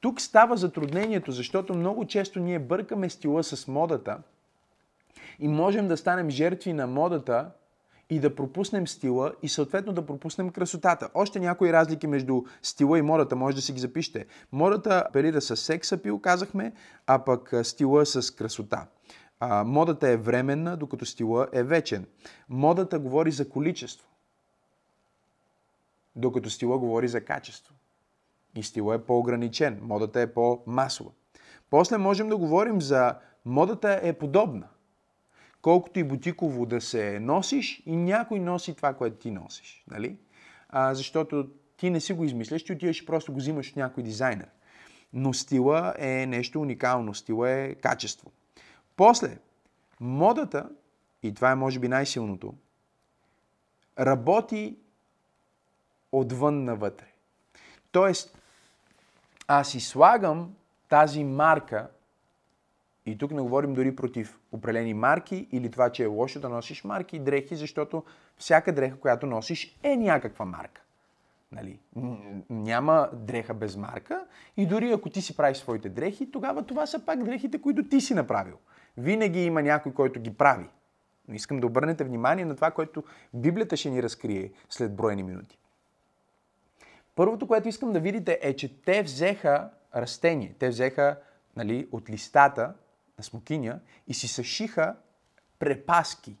[0.00, 4.18] тук става затруднението, защото много често ние бъркаме стила с модата
[5.38, 7.50] и можем да станем жертви на модата
[8.10, 11.08] и да пропуснем стила и съответно да пропуснем красотата.
[11.14, 14.26] Още някои разлики между стила и модата, може да си ги запишете.
[14.52, 16.72] Модата апелира с секс апил, казахме,
[17.06, 18.86] а пък стила с красота.
[19.40, 22.06] А, модата е временна, докато стила е вечен.
[22.48, 24.08] Модата говори за количество,
[26.16, 27.74] докато стила говори за качество.
[28.56, 31.10] и стила е по-ограничен, модата е по-масова.
[31.70, 34.68] После можем да говорим за модата е подобна.
[35.62, 39.84] Колкото и бутиково да се носиш, и някой носи това, което ти носиш.
[39.90, 40.16] Нали?
[40.68, 44.02] А, защото ти не си го измисляш, ти отиваш и просто го взимаш от някой
[44.02, 44.48] дизайнер.
[45.12, 48.32] Но стила е нещо уникално, стила е качество.
[48.96, 49.38] После,
[50.00, 50.70] модата,
[51.22, 52.54] и това е може би най-силното,
[53.98, 54.76] работи
[56.12, 57.06] отвън навътре.
[57.92, 58.38] Тоест,
[59.48, 60.54] аз си слагам
[60.88, 61.90] тази марка,
[63.10, 66.84] и тук не говорим дори против определени марки или това, че е лошо да носиш
[66.84, 68.04] марки и дрехи, защото
[68.36, 70.82] всяка дреха, която носиш, е някаква марка.
[71.52, 71.78] Нали?
[72.50, 77.04] Няма дреха без марка и дори ако ти си правиш своите дрехи, тогава това са
[77.06, 78.56] пак дрехите, които ти си направил.
[78.96, 80.66] Винаги има някой, който ги прави.
[81.28, 85.58] Но искам да обърнете внимание на това, което Библията ще ни разкрие след броени минути.
[87.14, 90.54] Първото, което искам да видите е, че те взеха растение.
[90.58, 91.16] Те взеха
[91.56, 92.74] нали, от листата
[93.18, 94.96] на смокиня и си съшиха
[95.58, 96.36] препаски.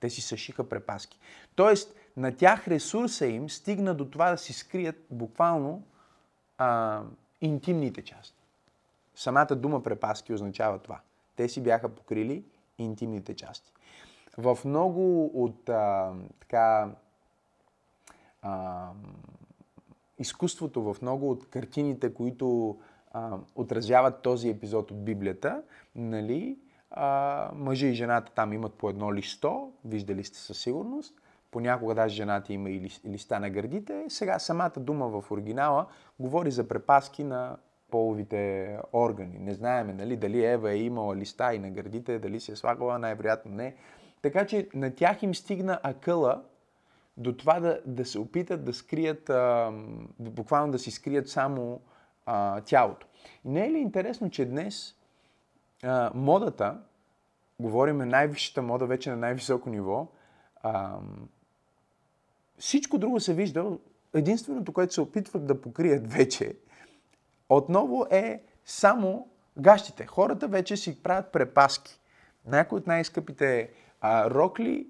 [0.00, 1.18] Те си съшиха препаски.
[1.54, 5.82] Тоест, на тях ресурса им стигна до това да си скрият буквално
[6.58, 7.02] а,
[7.40, 8.42] интимните части.
[9.14, 11.00] Самата дума препаски означава това.
[11.36, 12.44] Те си бяха покрили
[12.78, 13.72] интимните части.
[14.38, 16.90] В много от а, така
[18.42, 18.90] а,
[20.18, 22.78] изкуството, в много от картините, които
[23.16, 25.62] а, отразяват този епизод от Библията,
[25.94, 26.58] нали,
[26.90, 31.14] а, мъжа и жената там имат по едно листо, виждали сте със сигурност,
[31.50, 34.04] понякога даже жената има и листа на гърдите.
[34.08, 35.86] Сега самата дума в оригинала
[36.20, 37.56] говори за препаски на
[37.90, 39.38] половите органи.
[39.38, 42.98] Не знаеме нали, дали Ева е имала листа и на гърдите, дали се е слагала,
[42.98, 43.74] най-вероятно не.
[44.22, 46.42] Така че на тях им стигна акъла
[47.16, 49.72] до това да, да се опитат да скрият, а,
[50.18, 51.80] буквално да си скрият само
[52.26, 53.06] а, тялото.
[53.44, 54.94] И не е ли интересно, че днес
[55.82, 56.78] а, модата,
[57.60, 60.06] говорим най-висшата мода вече на най-високо ниво,
[60.62, 60.98] а,
[62.58, 63.78] всичко друго се вижда,
[64.14, 66.56] единственото, което се опитват да покрият вече,
[67.48, 70.06] отново е само гащите.
[70.06, 72.00] Хората вече си правят препаски.
[72.46, 74.86] Някои от най-скъпите а, рокли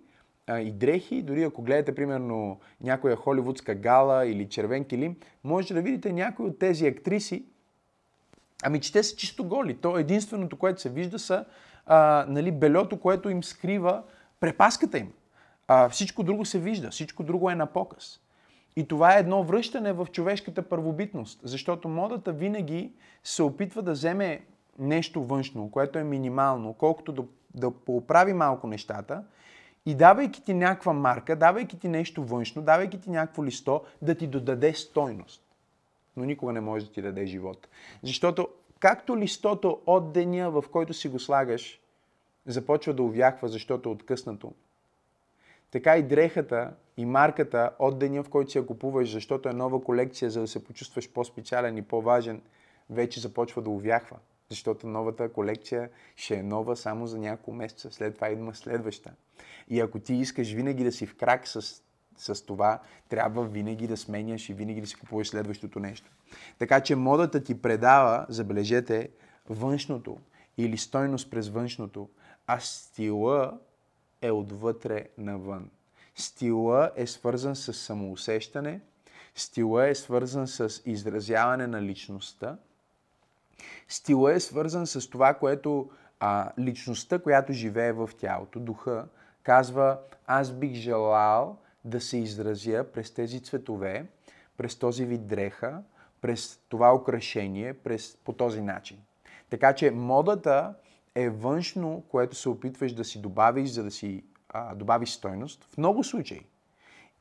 [0.55, 6.13] и дрехи, дори ако гледате примерно някоя холивудска гала или червен килим, можете да видите
[6.13, 7.45] някои от тези актриси,
[8.63, 9.77] ами че те са чисто голи.
[9.77, 11.45] То единственото, което се вижда са
[11.87, 14.03] а, нали, белето, което им скрива
[14.41, 15.13] препаската им.
[15.69, 18.21] А, всичко друго се вижда, всичко друго е на показ.
[18.77, 22.93] И това е едно връщане в човешката първобитност, защото модата винаги
[23.25, 24.41] се опитва да вземе
[24.79, 29.23] нещо външно, което е минимално, колкото да, да поправи малко нещата
[29.87, 34.27] и давайки ти някаква марка, давайки ти нещо външно, давайки ти някакво листо, да ти
[34.27, 35.43] додаде стойност.
[36.17, 37.69] Но никога не може да ти даде живот.
[38.03, 41.81] Защото както листото от деня, в който си го слагаш,
[42.47, 44.53] започва да увяхва, защото е откъснато,
[45.71, 49.85] така и дрехата и марката от деня, в който си я купуваш, защото е нова
[49.85, 52.43] колекция, за да се почувстваш по-специален и по-важен,
[52.91, 54.17] вече започва да увяхва.
[54.51, 57.91] Защото новата колекция ще е нова само за няколко месеца.
[57.91, 59.13] След това идва следваща.
[59.69, 61.83] И ако ти искаш винаги да си в крак с,
[62.17, 66.11] с това, трябва винаги да сменяш и винаги да си купуваш следващото нещо.
[66.59, 69.11] Така че модата ти предава, забележете,
[69.49, 70.19] външното
[70.59, 72.09] или стойност през външното,
[72.47, 73.59] а стила
[74.23, 75.71] е отвътре навън.
[76.15, 78.81] Стила е свързан с самоусещане,
[79.35, 82.59] стила е свързан с изразяване на личността,
[83.89, 85.91] стила е свързан с това, което
[86.21, 89.09] а, личността, която живее в тялото, духа,
[89.43, 94.07] казва, аз бих желал да се изразя през тези цветове,
[94.57, 95.83] през този вид дреха,
[96.21, 98.99] през това украшение, през, по този начин.
[99.51, 100.75] Така че модата
[101.15, 105.65] е външно, което се опитваш да си добавиш, за да си а, добавиш стойност.
[105.65, 106.47] В много случаи.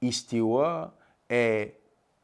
[0.01, 0.91] И стила
[1.29, 1.73] е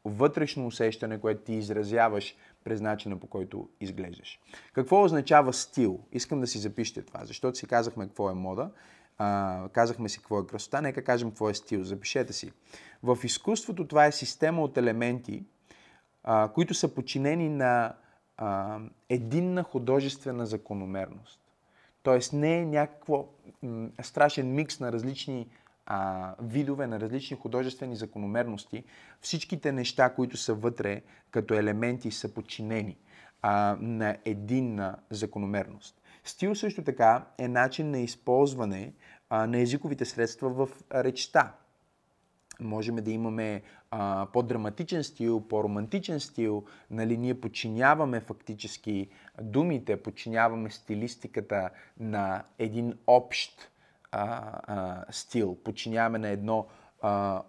[0.04, 4.40] вътрешно усещане, което ти изразяваш през начина по който изглеждаш.
[4.72, 6.00] Какво означава стил?
[6.12, 8.70] Искам да си запишете това, защото си казахме какво е мода,
[9.18, 11.84] а, казахме си какво е красота, нека кажем какво е стил.
[11.84, 12.52] Запишете си.
[13.02, 15.44] В изкуството това е система от елементи,
[16.24, 17.94] а, които са подчинени на
[18.36, 21.40] а, единна художествена закономерност.
[22.02, 23.28] Тоест не е някакво
[23.62, 25.48] м- страшен микс на различни
[25.94, 28.84] а, видове, на различни художествени закономерности.
[29.20, 32.98] Всичките неща, които са вътре като елементи, са подчинени
[33.42, 36.02] а, на единна закономерност.
[36.24, 38.92] Стил също така е начин на използване
[39.30, 41.54] а, на езиковите средства в речта.
[42.60, 46.64] можем да имаме а, по-драматичен стил, по-романтичен стил.
[46.90, 49.08] Нали, ние подчиняваме фактически
[49.42, 51.70] думите, подчиняваме стилистиката
[52.00, 53.71] на един общ
[54.12, 56.66] а, стил, подчиняваме на едно
[57.02, 57.42] а,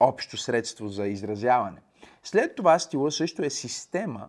[0.00, 1.78] общо средство за изразяване.
[2.22, 4.28] След това стила също е система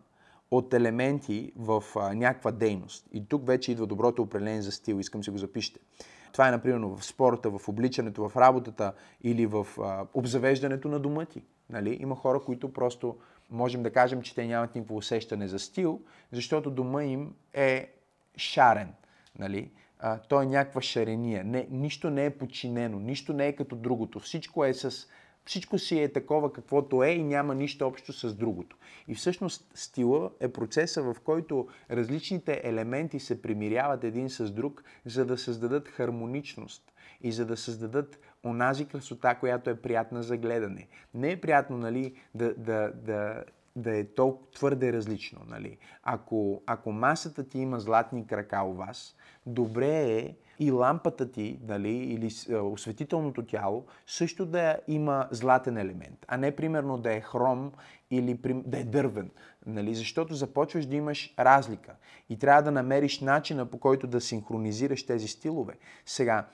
[0.51, 3.07] от елементи в а, някаква дейност.
[3.13, 5.79] И тук вече идва доброто определение за стил, искам си го запишете.
[6.31, 11.25] Това е, например, в спорта, в обличането, в работата или в а, обзавеждането на дома
[11.25, 11.43] ти.
[11.69, 11.97] Нали?
[12.01, 13.17] Има хора, които просто
[13.49, 17.93] можем да кажем, че те нямат никакво усещане за стил, защото дома им е
[18.37, 18.93] шарен.
[19.39, 19.71] Нали?
[19.99, 21.43] А, той е някаква шарения.
[21.43, 24.19] Не, нищо не е подчинено, нищо не е като другото.
[24.19, 25.07] Всичко е с
[25.45, 28.77] всичко си е такова каквото е и няма нищо общо с другото.
[29.07, 35.25] И всъщност стила е процеса, в който различните елементи се примиряват един с друг, за
[35.25, 40.87] да създадат хармоничност и за да създадат онази красота, която е приятна за гледане.
[41.13, 43.43] Не е приятно, нали, да, да, да,
[43.75, 45.41] да е толкова твърде различно.
[45.47, 45.77] Нали?
[46.03, 49.15] Ако, ако масата ти има златни крака у вас,
[49.45, 52.29] добре е и лампата ти, нали, или
[52.61, 57.71] осветителното тяло, също да има златен елемент, а не примерно да е хром
[58.11, 59.31] или да е дървен.
[59.65, 61.95] Нали, защото започваш да имаш разлика
[62.29, 65.73] и трябва да намериш начина по който да синхронизираш тези стилове.
[66.05, 66.47] Сега,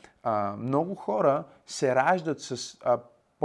[0.57, 2.78] много хора се раждат с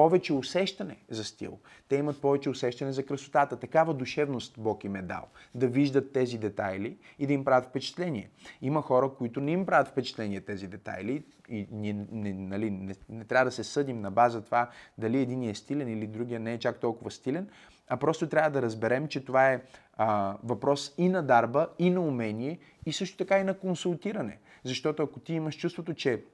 [0.01, 1.59] повече усещане за стил.
[1.89, 3.57] Те имат повече усещане за красотата.
[3.57, 5.29] Такава душевност Бог им е дал.
[5.55, 8.31] Да виждат тези детайли и да им правят впечатление.
[8.63, 13.25] Има хора, които не им правят впечатление тези детайли и ние не, нали, не, не
[13.25, 16.59] трябва да се съдим на база това дали един е стилен или другия не е
[16.59, 17.49] чак толкова стилен,
[17.89, 19.63] а просто трябва да разберем, че това е
[19.97, 24.39] а, въпрос и на дарба, и на умение, и също така и на консултиране.
[24.65, 26.25] Защото ако ти имаш чувството, че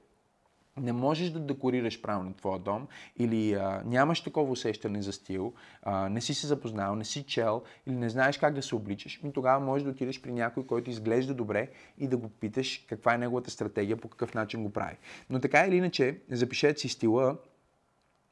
[0.77, 5.53] не можеш да декорираш правилно твоя дом или а, нямаш такова усещане за стил,
[5.83, 9.23] а, не си се запознал, не си чел или не знаеш как да се обличаш,
[9.23, 13.13] ми тогава можеш да отидеш при някой, който изглежда добре и да го питаш каква
[13.13, 14.95] е неговата стратегия, по какъв начин го прави.
[15.29, 17.37] Но така или иначе, запишете си стила,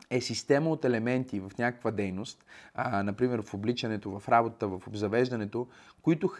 [0.09, 5.67] е система от елементи в някаква дейност, а, например в обличането, в работата, в обзавеждането,
[6.01, 6.31] които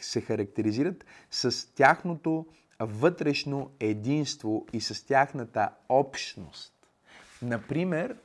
[0.00, 2.46] се характеризират с тяхното
[2.80, 6.72] вътрешно единство и с тяхната общност.
[7.42, 8.16] Например,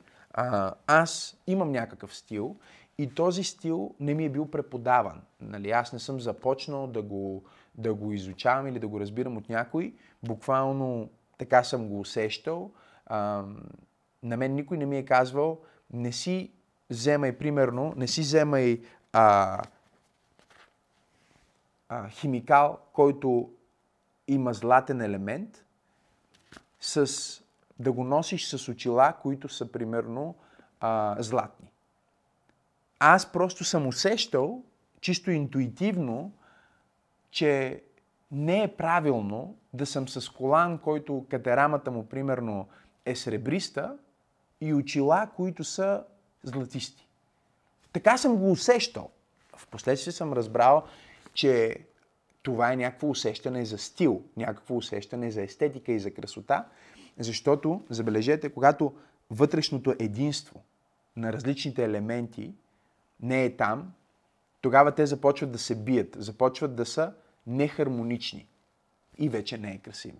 [0.86, 2.56] аз имам някакъв стил
[2.98, 5.22] и този стил не ми е бил преподаван.
[5.40, 7.44] Нали, аз не съм започнал да го,
[7.74, 9.94] да го изучавам или да го разбирам от някой.
[10.22, 12.70] Буквално така съм го усещал.
[13.06, 13.44] А,
[14.22, 15.60] на мен никой не ми е казвал,
[15.92, 16.52] не си
[16.90, 18.80] вземай, примерно, не си вземай
[19.12, 19.58] а,
[21.88, 23.50] а, химикал, който
[24.32, 25.64] има златен елемент,
[26.80, 27.06] с,
[27.78, 30.34] да го носиш с очила, които са примерно
[30.80, 31.68] а, златни.
[32.98, 34.62] Аз просто съм усещал,
[35.00, 36.32] чисто интуитивно,
[37.30, 37.82] че
[38.32, 42.68] не е правилно да съм с колан, който катерамата му примерно
[43.04, 43.96] е сребриста
[44.60, 46.04] и очила, които са
[46.42, 47.08] златисти.
[47.92, 49.10] Така съм го усещал.
[49.56, 50.84] Впоследствие съм разбрал,
[51.34, 51.78] че
[52.42, 56.64] това е някакво усещане за стил, някакво усещане за естетика и за красота,
[57.18, 58.92] защото, забележете, когато
[59.30, 60.62] вътрешното единство
[61.16, 62.54] на различните елементи
[63.22, 63.92] не е там,
[64.60, 67.12] тогава те започват да се бият, започват да са
[67.46, 68.46] нехармонични
[69.18, 70.18] и вече не е красиво.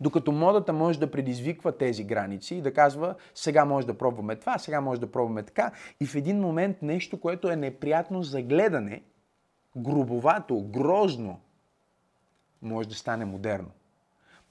[0.00, 4.58] Докато модата може да предизвиква тези граници и да казва, сега може да пробваме това,
[4.58, 9.02] сега може да пробваме така, и в един момент нещо, което е неприятно за гледане,
[9.76, 11.40] грубовато, грозно,
[12.62, 13.70] може да стане модерно.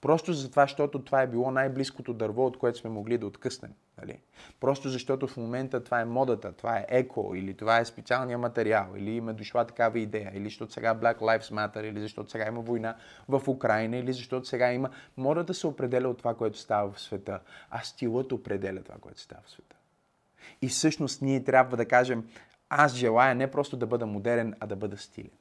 [0.01, 3.73] Просто за това, защото това е било най-близкото дърво, от което сме могли да откъснем.
[3.97, 4.19] Нали?
[4.59, 8.87] Просто защото в момента това е модата, това е еко, или това е специалния материал,
[8.97, 12.61] или има дошла такава идея, или защото сега Black Lives Matter, или защото сега има
[12.61, 12.95] война
[13.29, 14.89] в Украина, или защото сега има...
[15.17, 19.41] Модата се определя от това, което става в света, а стилът определя това, което става
[19.45, 19.75] в света.
[20.61, 22.29] И всъщност ние трябва да кажем,
[22.73, 25.31] аз желая не просто да бъда модерен, а да бъда стилен.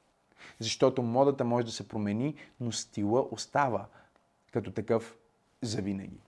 [0.59, 3.85] Защото модата може да се промени, но стила остава
[4.51, 5.15] като такъв
[5.61, 6.21] завинаги.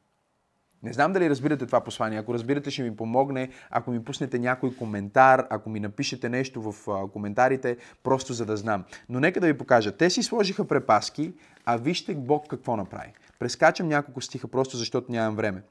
[0.83, 2.19] Не знам дали разбирате това послание.
[2.19, 3.49] Ако разбирате, ще ми помогне.
[3.69, 8.83] Ако ми пуснете някой коментар, ако ми напишете нещо в коментарите, просто за да знам.
[9.09, 9.91] Но нека да ви покажа.
[9.91, 11.33] Те си сложиха препаски,
[11.65, 13.13] а вижте Бог какво направи.
[13.39, 15.63] Прескачам няколко стиха, просто защото нямам време.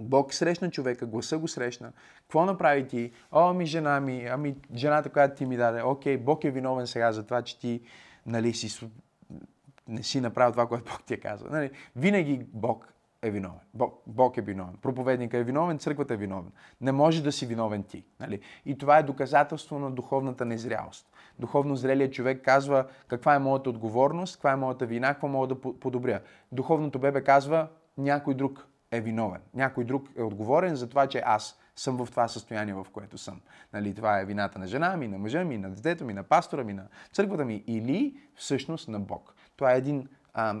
[0.00, 1.92] Бог срещна човека, гласа го срещна.
[2.22, 3.12] Какво направи ти?
[3.32, 5.82] О, ми жена ми, ами жената, която ти ми даде.
[5.82, 7.80] Окей, Бог е виновен сега за това, че ти
[8.26, 8.90] нали, си,
[9.88, 11.48] не си направил това, което Бог ти е казал.
[11.50, 12.92] Нали, винаги Бог
[13.22, 13.60] е виновен.
[13.74, 14.74] Бог, Бог е виновен.
[14.82, 16.52] Проповедника е виновен, църквата е виновен.
[16.80, 18.04] Не може да си виновен ти.
[18.20, 18.40] Нали?
[18.66, 21.06] И това е доказателство на духовната незрялост.
[21.38, 25.60] Духовно зрелият човек казва каква е моята отговорност, каква е моята вина, какво мога да
[25.60, 26.20] подобря.
[26.52, 29.40] Духовното бебе казва някой друг е виновен.
[29.54, 33.40] Някой друг е отговорен за това, че аз съм в това състояние, в което съм.
[33.72, 36.64] Нали, това е вината на жена ми, на мъжа ми, на детето ми, на пастора
[36.64, 39.34] ми, на църквата ми или всъщност на Бог.
[39.56, 40.56] Това е един а,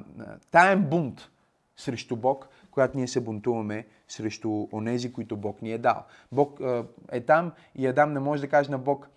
[0.50, 1.30] таен бунт
[1.76, 6.04] срещу Бог, когато ние се бунтуваме срещу онези, които Бог ни е дал.
[6.32, 9.08] Бог а, е там и Адам не може да каже на Бог,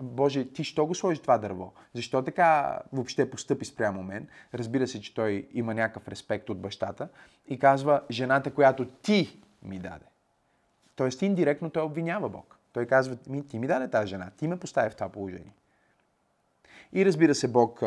[0.00, 1.72] Боже, ти що го сложи това дърво?
[1.94, 4.28] Защо така въобще постъпи спрямо мен?
[4.54, 7.08] Разбира се, че той има някакъв респект от бащата
[7.48, 10.04] и казва, жената, която ти ми даде.
[10.96, 12.58] Тоест, индиректно той обвинява Бог.
[12.72, 15.54] Той казва, ми, ти ми даде тази жена, ти ме постави в това положение.
[16.92, 17.82] И разбира се, Бог,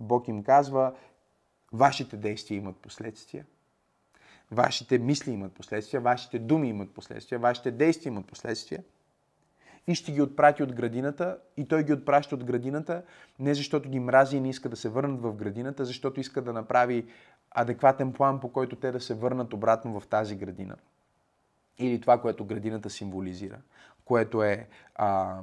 [0.00, 0.94] Бог им казва,
[1.72, 3.44] вашите действия имат последствия.
[4.50, 8.82] Вашите мисли имат последствия, вашите думи имат последствия, вашите действия имат последствия.
[9.86, 11.38] И ще ги отпрати от градината.
[11.56, 13.02] И той ги отпраща от градината
[13.38, 16.52] не защото ги мрази и не иска да се върнат в градината, защото иска да
[16.52, 17.06] направи
[17.50, 20.76] адекватен план, по който те да се върнат обратно в тази градина
[21.78, 23.58] или това, което градината символизира,
[24.04, 25.40] което е а,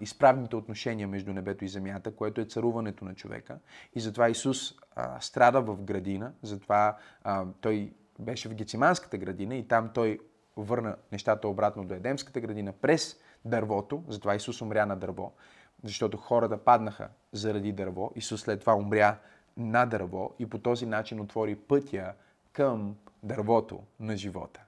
[0.00, 3.58] изправните отношения между небето и земята, което е царуването на човека.
[3.94, 9.68] И затова Исус а, страда в градина, затова а, той беше в Гециманската градина и
[9.68, 10.18] там той
[10.56, 15.32] върна нещата обратно до Едемската градина през дървото, затова Исус умря на дърво,
[15.84, 18.12] защото хората паднаха заради дърво.
[18.16, 19.18] Исус след това умря
[19.56, 22.12] на дърво и по този начин отвори пътя
[22.52, 24.60] към дървото на живота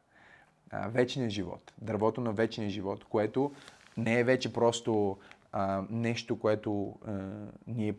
[0.71, 3.53] а, вечния живот, дървото на вечния живот, което
[3.97, 5.19] не е вече просто
[5.53, 7.13] а, нещо, което а,
[7.67, 7.95] ние,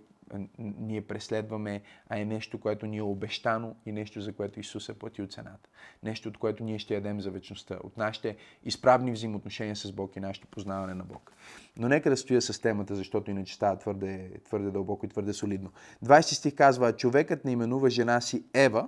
[0.60, 4.94] ние преследваме, а е нещо, което ни е обещано и нещо, за което Исус е
[4.94, 5.70] платил цената.
[6.04, 7.78] Нещо, от което ние ще ядем за вечността.
[7.84, 11.34] От нашите изправни взаимоотношения с Бог и нашето познаване на Бог.
[11.78, 15.72] Но нека да стоя с темата, защото иначе става твърде, твърде дълбоко и твърде солидно.
[16.06, 18.88] 20 стих казва, човекът не именува жена си Ева,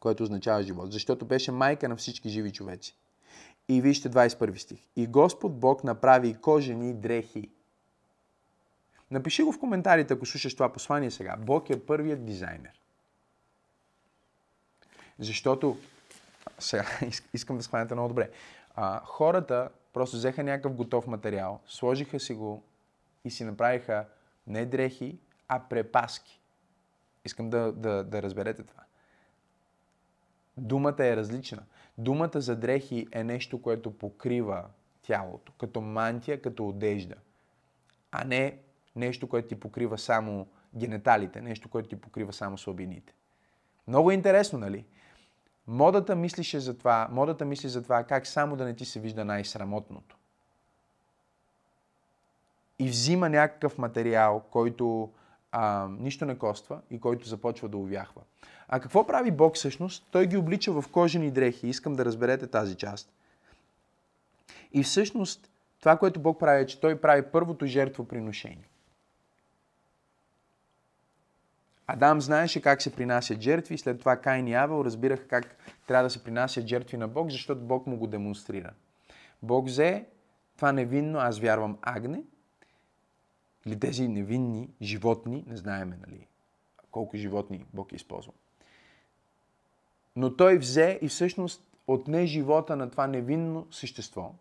[0.00, 2.98] което означава живот, защото беше майка на всички живи човеци.
[3.68, 4.80] И вижте 21 стих.
[4.96, 7.50] И Господ Бог направи кожени дрехи.
[9.10, 11.36] Напиши го в коментарите, ако слушаш това послание сега.
[11.36, 12.80] Бог е първият дизайнер.
[15.18, 15.78] Защото,
[16.58, 16.84] сега
[17.34, 18.30] искам да схванете много добре,
[18.74, 22.62] а, хората просто взеха някакъв готов материал, сложиха си го
[23.24, 24.06] и си направиха
[24.46, 26.40] не дрехи, а препаски.
[27.24, 28.82] Искам да, да, да разберете това.
[30.56, 31.62] Думата е различна.
[31.98, 34.64] Думата за дрехи е нещо, което покрива
[35.02, 37.14] тялото, като мантия, като одежда,
[38.12, 38.58] а не
[38.98, 43.14] нещо, което ти покрива само генеталите, нещо, което ти покрива само слабините.
[43.86, 44.84] Много интересно, нали?
[45.66, 49.24] Модата мислише за това, модата мисли за това как само да не ти се вижда
[49.24, 50.16] най-срамотното.
[52.78, 55.12] И взима някакъв материал, който
[55.52, 58.22] а, нищо не коства и който започва да увяхва.
[58.68, 60.06] А какво прави Бог всъщност?
[60.10, 61.68] Той ги облича в кожени дрехи.
[61.68, 63.12] Искам да разберете тази част.
[64.72, 68.68] И всъщност това, което Бог прави, е, че Той прави първото жертвоприношение.
[71.90, 76.10] Адам знаеше как се принасят жертви, след това Кайн и Авел разбираха как трябва да
[76.10, 78.70] се принасят жертви на Бог, защото Бог му го демонстрира.
[79.42, 80.06] Бог взе
[80.56, 82.22] това невинно, аз вярвам, агне,
[83.66, 86.26] или тези невинни животни, не знаеме нали,
[86.90, 88.34] колко животни Бог е използвал.
[90.16, 94.34] Но той взе и всъщност отне живота на това невинно същество.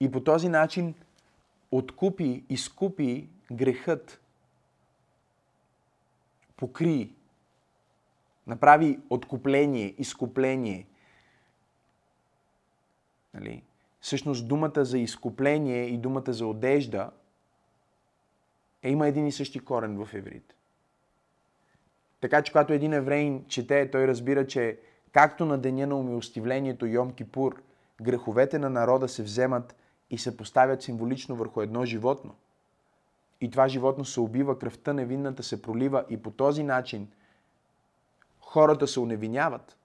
[0.00, 0.94] И по този начин
[1.70, 4.19] откупи, изкупи грехът,
[6.60, 7.12] покри,
[8.46, 10.86] направи откупление, изкупление.
[13.34, 13.62] Нали?
[14.00, 17.10] Всъщност думата за изкупление и думата за одежда
[18.82, 20.54] е, има един и същи корен в еврите.
[22.20, 24.78] Така че когато един евреин чете, той разбира, че
[25.12, 27.62] както на деня на умилостивлението Йом Кипур,
[28.02, 29.76] греховете на народа се вземат
[30.10, 32.34] и се поставят символично върху едно животно.
[33.40, 37.08] И това животно се убива, кръвта невинната се пролива и по този начин
[38.40, 39.76] хората се уневиняват,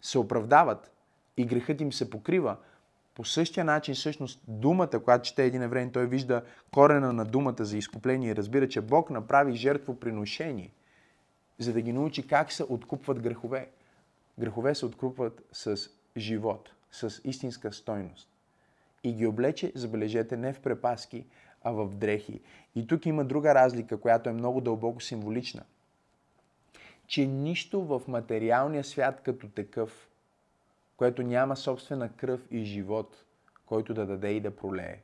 [0.00, 0.92] се оправдават
[1.36, 2.56] и грехът им се покрива.
[3.14, 7.76] По същия начин, всъщност, думата, която чете един евреин, той вижда корена на думата за
[7.76, 10.72] изкупление и разбира, че Бог направи жертвоприношение
[11.58, 13.70] за да ги научи как се откупват грехове.
[14.38, 18.28] Грехове се откупват с живот, с истинска стойност.
[19.04, 21.24] И ги облече, забележете, не в препаски,
[21.62, 22.40] а в дрехи.
[22.74, 25.62] И тук има друга разлика, която е много дълбоко символична.
[27.06, 30.08] че нищо в материалния свят като такъв,
[30.96, 33.24] което няма собствена кръв и живот,
[33.66, 35.00] който да даде и да пролее,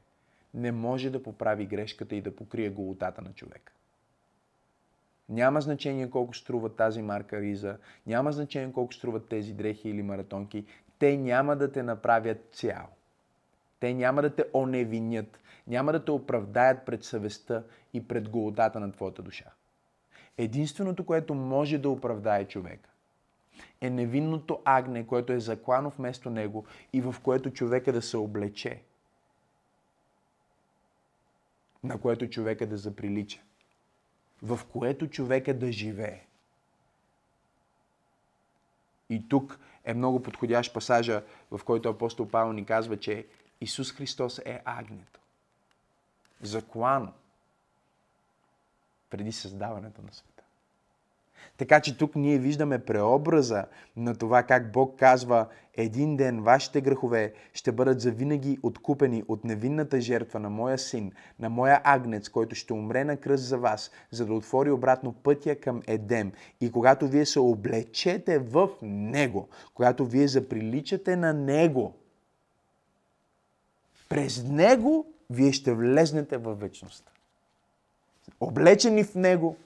[0.55, 3.73] не може да поправи грешката и да покрие голотата на човека.
[5.29, 10.67] Няма значение колко струва тази марка риза, няма значение колко струват тези дрехи или маратонки.
[10.99, 12.89] Те няма да те направят цял.
[13.85, 17.63] Те няма да те оневинят, няма да те оправдаят пред съвестта
[17.95, 19.45] и пред голодата на твоята душа.
[20.39, 22.91] Единственото, което може да оправдае човека,
[23.81, 28.83] е невинното агне, което е заклано вместо него и в което човека да се облече,
[31.83, 33.41] на което човека да заприлича,
[34.43, 36.21] в което човека да живее.
[39.11, 43.27] И тук е много подходящ пасажа, в който апостол Павел ни казва, че
[43.65, 45.21] Исус Христос е агнето.
[46.43, 47.13] Заклано
[49.11, 50.43] преди създаването на света.
[51.57, 57.33] Така че тук ние виждаме преобраза на това как Бог казва един ден вашите грехове
[57.53, 62.73] ще бъдат завинаги откупени от невинната жертва на моя син, на моя агнец, който ще
[62.73, 66.33] умре на кръст за вас, за да отвори обратно пътя към Едем.
[66.61, 71.95] И когато вие се облечете в Него, когато вие заприличате на Него,
[74.15, 77.11] през Него вие ще влезнете в вечността.
[78.41, 79.57] Облечени в Него,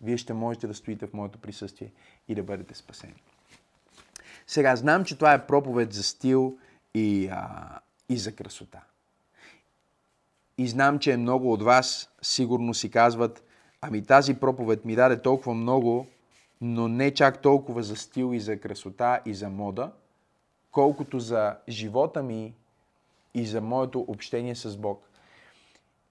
[0.00, 1.92] вие ще можете да стоите в моето присъствие
[2.28, 3.22] и да бъдете спасени.
[4.46, 6.58] Сега, знам, че това е проповед за стил
[6.94, 7.68] и, а,
[8.08, 8.80] и за красота.
[10.58, 13.44] И знам, че много от вас сигурно си казват,
[13.80, 16.06] ами тази проповед ми даде толкова много,
[16.60, 19.92] но не чак толкова за стил и за красота и за мода,
[20.70, 22.54] колкото за живота ми
[23.34, 25.10] и за моето общение с Бог.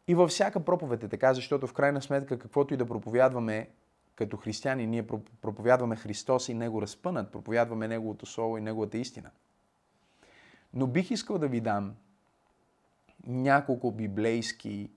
[0.07, 3.69] И във всяка проповед е така, защото в крайна сметка каквото и да проповядваме
[4.15, 5.07] като християни, ние
[5.41, 9.29] проповядваме Христос и Него разпънат, проповядваме Неговото Слово и Неговата истина.
[10.73, 11.95] Но бих искал да ви дам
[13.27, 14.89] няколко библейски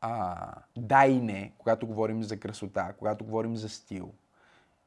[0.00, 4.12] а, да и не, когато говорим за красота, когато говорим за стил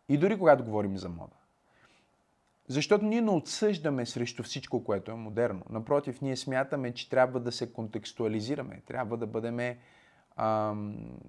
[0.10, 1.36] и дори когато говорим за мода.
[2.72, 5.62] Защото ние не отсъждаме срещу всичко, което е модерно.
[5.70, 9.76] Напротив, ние смятаме, че трябва да се контекстуализираме, трябва да бъдем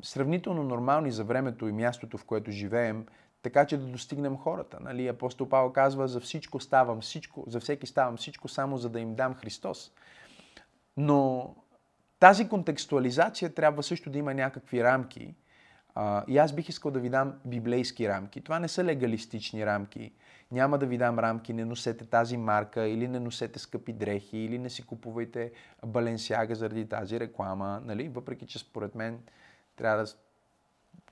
[0.02, 3.06] сравнително нормални за времето и мястото, в което живеем,
[3.42, 4.78] така че да достигнем хората.
[4.80, 5.08] Нали?
[5.08, 9.14] Апостол Павел казва, за всичко ставам всичко, за всеки ставам всичко, само за да им
[9.14, 9.92] дам Христос.
[10.96, 11.54] Но
[12.18, 15.34] тази контекстуализация трябва също да има някакви рамки.
[15.94, 18.40] А, и аз бих искал да ви дам библейски рамки.
[18.40, 20.12] Това не са легалистични рамки.
[20.52, 24.58] Няма да ви дам рамки, не носете тази марка, или не носете скъпи дрехи, или
[24.58, 25.52] не си купувайте
[25.86, 28.08] баленсяга заради тази реклама, нали?
[28.08, 29.20] Въпреки, че според мен
[29.76, 30.10] трябва да,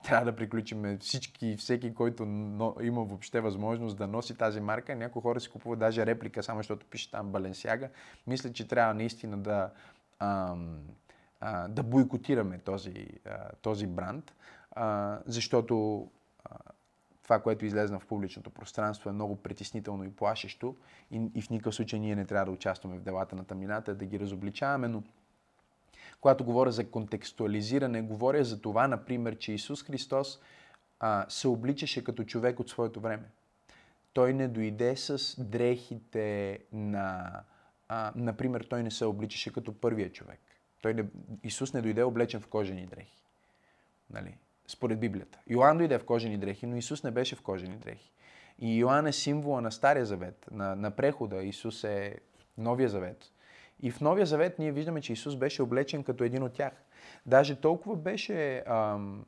[0.03, 4.95] трябва да приключим всички, всеки, който но, има въобще възможност да носи тази марка.
[4.95, 7.89] Някои хора си купуват даже реплика, само защото пише там баленсяга.
[8.27, 9.71] Мисля, че трябва наистина да,
[10.19, 10.79] ам,
[11.39, 14.35] а, да бойкотираме този, а, този бранд,
[14.71, 16.07] а, защото
[17.23, 20.75] това, което излезна в публичното пространство е много притеснително и плашещо
[21.11, 24.05] и, и в никакъв случай ние не трябва да участваме в делата на тъмнината, да
[24.05, 25.03] ги разобличаваме, но
[26.21, 30.39] когато говоря за контекстуализиране, говоря за това, например, че Исус Христос
[30.99, 33.29] а, се обличаше като човек от своето време.
[34.13, 37.31] Той не дойде с дрехите на...
[37.87, 40.39] А, например, той не се обличаше като първия човек.
[40.81, 41.05] Той не,
[41.43, 43.21] Исус не дойде облечен в кожени дрехи.
[44.09, 44.37] Нали?
[44.71, 45.39] Според Библията.
[45.49, 48.11] Йоанн дойде в кожени дрехи, но Исус не беше в кожени дрехи.
[48.59, 51.43] И Йоанн е символа на Стария завет, на, на прехода.
[51.43, 52.15] Исус е
[52.57, 53.25] Новия завет.
[53.81, 56.73] И в Новия завет ние виждаме, че Исус беше облечен като един от тях.
[57.25, 58.63] Даже толкова беше...
[58.67, 59.25] Ам,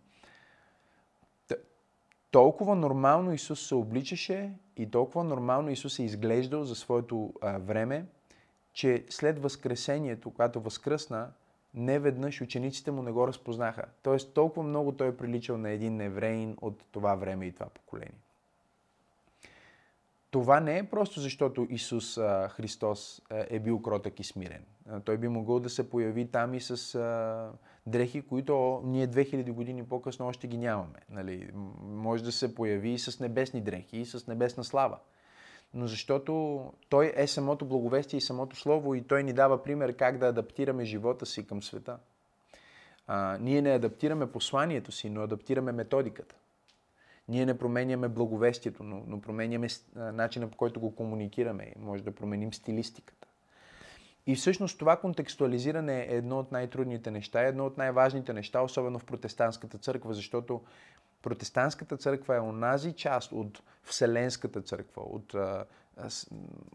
[2.31, 8.05] толкова нормално Исус се обличаше и толкова нормално Исус е изглеждал за своето а, време,
[8.73, 11.31] че след Възкресението, когато възкръсна,
[11.73, 13.83] не веднъж учениците му не го разпознаха.
[14.03, 18.19] Тоест толкова много той е приличал на един евреин от това време и това поколение.
[20.31, 24.65] Това не е просто защото Исус а, Христос а, е бил кротък и смирен.
[24.89, 27.51] А, той би могъл да се появи там и с а,
[27.87, 30.99] дрехи, които ние 2000 години по-късно още ги нямаме.
[31.09, 31.49] Нали?
[31.81, 34.97] Може да се появи и с небесни дрехи, и с небесна слава
[35.73, 40.17] но защото Той е самото благовестие и самото Слово и Той ни дава пример как
[40.17, 41.97] да адаптираме живота си към света.
[43.07, 46.35] А, ние не адаптираме посланието си, но адаптираме методиката.
[47.27, 51.73] Ние не променяме благовестието, но, но променяме начина по който го комуникираме.
[51.79, 53.27] Може да променим стилистиката.
[54.27, 59.05] И всъщност това контекстуализиране е едно от най-трудните неща, едно от най-важните неща, особено в
[59.05, 60.61] протестантската църква, защото
[61.23, 65.35] Протестантската църква е онази част от Вселенската църква, от,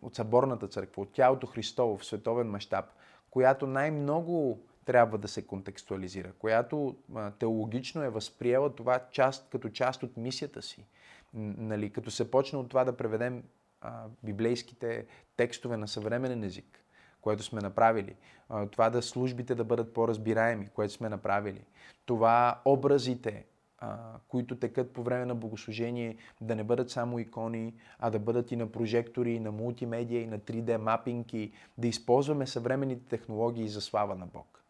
[0.03, 2.85] от Съборната църква, от тялото Христово в световен мащаб,
[3.31, 6.97] която най-много трябва да се контекстуализира, която
[7.39, 10.87] теологично е възприела това част, като част от мисията си.
[11.35, 13.43] Нали, като се почне от това да преведем
[13.81, 16.85] а, библейските текстове на съвременен език,
[17.21, 18.17] което сме направили.
[18.49, 21.65] А, това да службите да бъдат по-разбираеми, което сме направили.
[22.07, 23.47] Това образите,
[23.79, 23.99] а,
[24.29, 28.57] които текат по време на богослужение, да не бъдат само икони, а да бъдат и
[28.57, 34.15] на прожектори, и на мултимедия, и на 3D мапинги, да използваме съвременните технологии за слава
[34.15, 34.65] на Бог.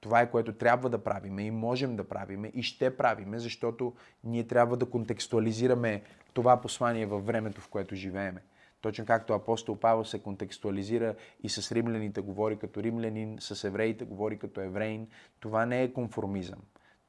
[0.00, 3.94] Това е което трябва да правиме и можем да правиме и ще правиме, защото
[4.24, 6.02] ние трябва да контекстуализираме
[6.32, 8.42] това послание във времето, в което живееме.
[8.80, 14.38] Точно както апостол Павел се контекстуализира и с римляните говори като римлянин, с евреите говори
[14.38, 15.08] като евреин,
[15.40, 16.58] това не е конформизъм.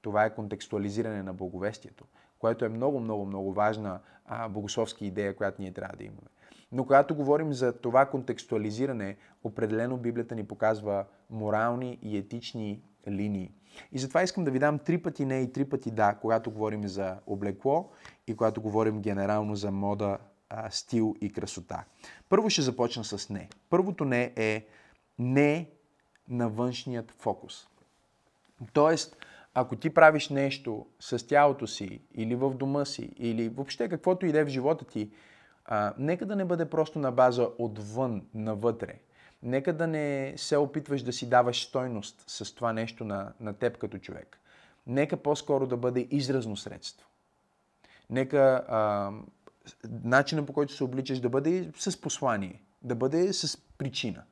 [0.02, 2.06] Това е контекстуализиране на благовестието,
[2.40, 6.28] което е много, много, много важна а, богословска идея, която ние трябва да имаме.
[6.72, 13.52] Но когато говорим за това контекстуализиране, определено Библията ни показва морални и етични линии.
[13.92, 16.88] И затова искам да ви дам три пъти не и три пъти да, когато говорим
[16.88, 17.90] за облекло
[18.28, 20.18] и когато говорим генерално за мода,
[20.70, 21.84] стил и красота.
[22.30, 23.50] Първо ще започна с не.
[23.70, 24.66] Първото не е
[25.20, 25.70] не
[26.30, 27.68] на външният фокус.
[28.74, 29.18] Тоест,
[29.54, 34.44] ако ти правиш нещо с тялото си, или в дома си, или въобще каквото иде
[34.44, 35.12] в живота ти,
[35.66, 39.00] а, нека да не бъде просто на база отвън навътре.
[39.44, 43.78] Нека да не се опитваш да си даваш стойност с това нещо на, на теб
[43.78, 44.40] като човек.
[44.88, 47.08] Нека по-скоро да бъде изразно средство.
[48.10, 49.12] Нека а,
[50.04, 54.24] начинът по който се обличаш да бъде с послание, да бъде с причина.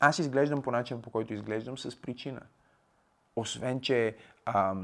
[0.00, 2.40] Аз изглеждам по начин, по който изглеждам с причина.
[3.38, 4.74] Освен, че, а,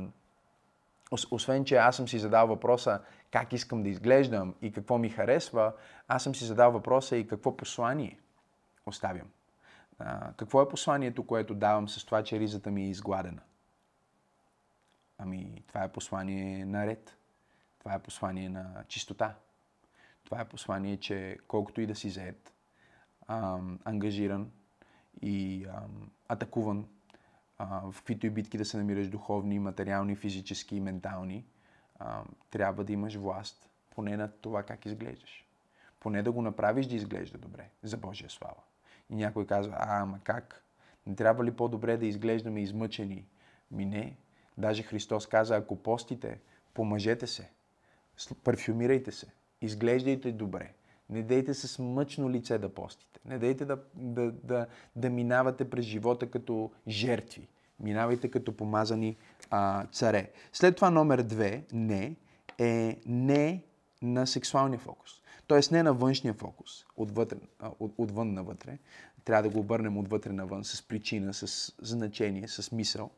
[1.31, 3.01] освен, че аз съм си задал въпроса
[3.31, 5.73] как искам да изглеждам и какво ми харесва,
[6.09, 8.19] аз съм си задал въпроса и какво послание
[8.87, 9.29] оставям.
[9.99, 13.43] А, какво е посланието, което давам с това, че ризата ми е изгладена?
[15.19, 17.17] Ами, това е послание на ред.
[17.79, 19.35] Това е послание на чистота.
[20.25, 22.53] Това е послание, че колкото и да си заед,
[23.29, 24.51] ам, ангажиран
[25.23, 26.87] и ам, атакуван,
[27.59, 31.45] а, в каквито и битки да се намираш духовни, материални, физически и ментални,
[31.99, 35.47] ам, трябва да имаш власт поне на това как изглеждаш.
[36.01, 38.63] Поне да го направиш да изглежда добре, за Божия слава.
[39.11, 40.65] И някой казва, а, ама как?
[41.07, 43.27] Не трябва ли по-добре да изглеждаме измъчени?
[43.71, 44.17] Ми не.
[44.59, 46.41] Даже Христос каза, ако постите,
[46.75, 47.51] помъжете се,
[48.45, 49.27] парфюмирайте се,
[49.61, 50.73] изглеждайте добре.
[51.11, 53.21] Не дейте с мъчно лице да постите.
[53.25, 57.49] Не дейте да, да, да, да минавате през живота като жертви.
[57.81, 59.17] Минавайте като помазани
[59.51, 60.31] а, царе.
[60.53, 62.17] След това номер две, не,
[62.59, 63.65] е не
[64.03, 65.11] на сексуалния фокус.
[65.47, 67.37] Тоест не на външния фокус, отвътре,
[67.81, 68.79] от, отвън навътре.
[69.25, 73.11] Трябва да го обърнем отвътре навън с причина, с значение, с мисъл.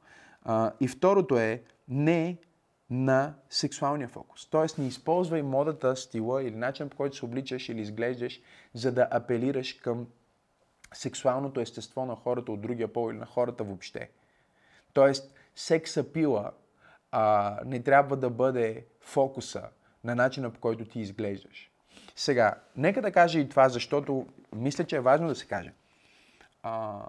[0.42, 2.38] А, и второто е не
[2.90, 4.46] на сексуалния фокус.
[4.46, 8.40] Тоест не използвай модата, стила или начин по който се обличаш или изглеждаш,
[8.74, 10.06] за да апелираш към
[10.94, 14.10] сексуалното естество на хората от другия пол или на хората въобще.
[14.92, 16.52] Тоест, секса пила
[17.10, 19.62] а, не трябва да бъде фокуса
[20.04, 21.70] на начина по който ти изглеждаш.
[22.16, 25.72] Сега, нека да кажа и това, защото мисля, че е важно да се каже.
[26.62, 27.02] А,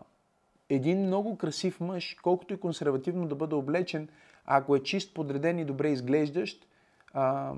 [0.70, 4.10] един много красив мъж, колкото и консервативно да бъде облечен,
[4.48, 6.68] ако е чист, подреден и добре изглеждащ,
[7.14, 7.54] а,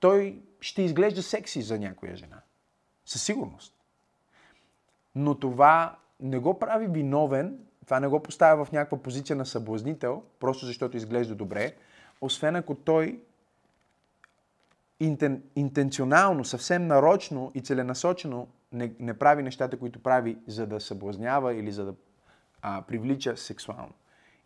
[0.00, 2.40] той ще изглежда секси за някоя жена.
[3.04, 3.74] Със сигурност.
[5.14, 10.22] Но това не го прави виновен, това не го поставя в някаква позиция на съблазнител,
[10.40, 11.74] просто защото изглежда добре,
[12.20, 13.22] освен ако той
[15.00, 21.54] интен, интенционално, съвсем нарочно и целенасочено не, не прави нещата, които прави, за да съблазнява
[21.54, 21.94] или за да
[22.62, 23.92] а, привлича сексуално.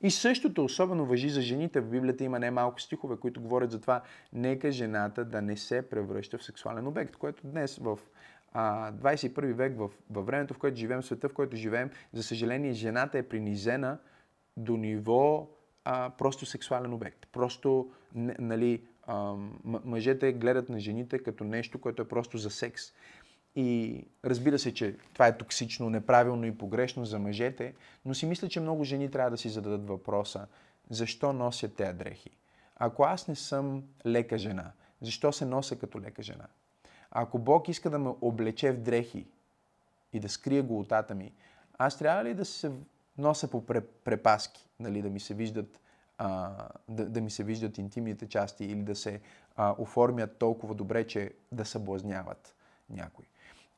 [0.03, 1.81] И същото особено въжи за жените.
[1.81, 6.39] В Библията има немалко стихове, които говорят за това, нека жената да не се превръща
[6.39, 7.99] в сексуален обект, което днес в
[8.53, 12.73] а, 21 век, в, във времето, в което живеем, света, в който живеем, за съжаление,
[12.73, 13.99] жената е принизена
[14.57, 15.49] до ниво
[15.85, 17.27] а, просто сексуален обект.
[17.33, 19.35] Просто, нали, а,
[19.65, 22.83] мъжете гледат на жените като нещо, което е просто за секс.
[23.57, 27.75] И разбира се, че това е токсично, неправилно и погрешно за мъжете,
[28.05, 30.47] но си мисля, че много жени трябва да си зададат въпроса
[30.91, 32.31] защо носят тези дрехи.
[32.77, 36.47] Ако аз не съм лека жена, защо се нося като лека жена?
[37.11, 39.27] Ако Бог иска да ме облече в дрехи
[40.13, 41.33] и да скрие голотата ми,
[41.79, 42.73] аз трябва ли да се
[43.19, 43.67] нося по
[44.05, 45.81] препаски, нали, да ми се виждат
[46.19, 46.53] а,
[46.89, 49.21] да, да ми се виждат интимните части или да се
[49.57, 52.55] а, оформят толкова добре, че да съблазняват
[52.91, 53.25] някой.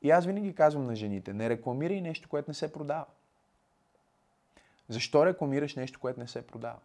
[0.05, 3.05] И аз винаги казвам на жените, не рекламирай нещо, което не се продава.
[4.89, 6.79] Защо рекламираш нещо, което не се продава?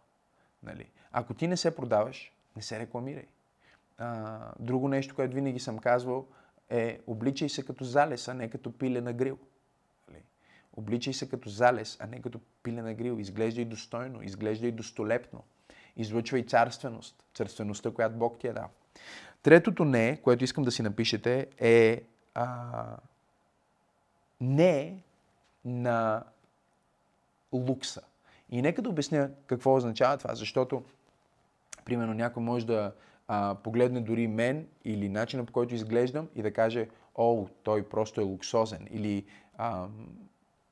[0.63, 0.89] Нали?
[1.11, 3.25] Ако ти не се продаваш, не се рекламирай.
[3.97, 6.27] А, друго нещо, което винаги съм казвал,
[6.69, 9.37] е обличай се като залез, а не като пиле на грил.
[10.09, 10.23] Нали?
[10.73, 13.19] Обличай се като залез, а не като пиле на грил.
[13.19, 15.43] Изглеждай достойно, изглеждай достолепно.
[15.97, 18.69] Излъчвай царственост, царствеността, която Бог ти е дал.
[19.43, 22.01] Третото не, което искам да си напишете, е
[22.33, 22.97] а,
[24.41, 25.03] не
[25.65, 26.23] на
[27.53, 28.01] лукса.
[28.49, 30.83] И нека да обясня какво означава това, защото,
[31.85, 32.93] примерно, някой може да
[33.27, 38.21] а, погледне дори мен или начина по който изглеждам и да каже, о, той просто
[38.21, 38.87] е луксозен.
[38.91, 39.25] Или
[39.57, 39.87] а,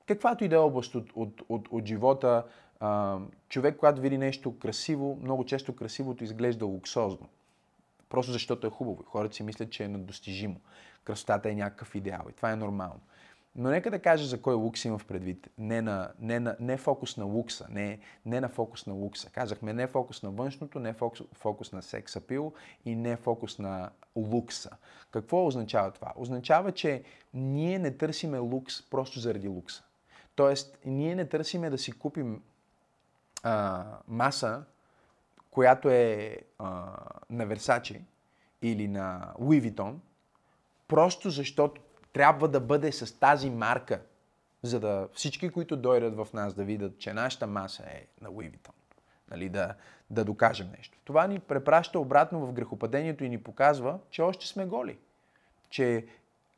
[0.07, 2.43] каквато и да е област от, от, от, от живота,
[2.79, 7.29] а, човек, когато види нещо красиво, много често красивото изглежда луксозно.
[8.09, 9.03] Просто защото е хубаво.
[9.03, 10.55] Хората си мислят, че е недостижимо.
[11.03, 12.99] Красотата е някакъв идеал и това е нормално.
[13.59, 15.49] Но нека да кажа за кой лукс имам в предвид.
[15.57, 19.29] Не, на, не, на, не фокус на лукса, не, не на фокус на лукса.
[19.29, 22.53] Казахме не фокус на външното, не фокус, фокус на секс апил
[22.85, 24.69] и не фокус на лукса.
[25.11, 26.13] Какво означава това?
[26.15, 27.03] Означава, че
[27.33, 29.83] ние не търсиме лукс просто заради лукса.
[30.35, 32.41] Тоест, ние не търсиме да си купим
[33.43, 34.63] а, маса,
[35.51, 36.95] която е а,
[37.29, 38.01] на Версачи
[38.61, 39.95] или на Louis Vuitton,
[40.87, 41.81] просто защото
[42.13, 44.01] трябва да бъде с тази марка,
[44.63, 48.51] за да всички, които дойдат в нас да видят, че нашата маса е на Louis
[48.51, 48.73] Vuitton.
[49.31, 49.75] Нали, да,
[50.09, 50.97] да докажем нещо.
[51.03, 54.97] Това ни препраща обратно в грехопадението и ни показва, че още сме голи.
[55.69, 56.05] Че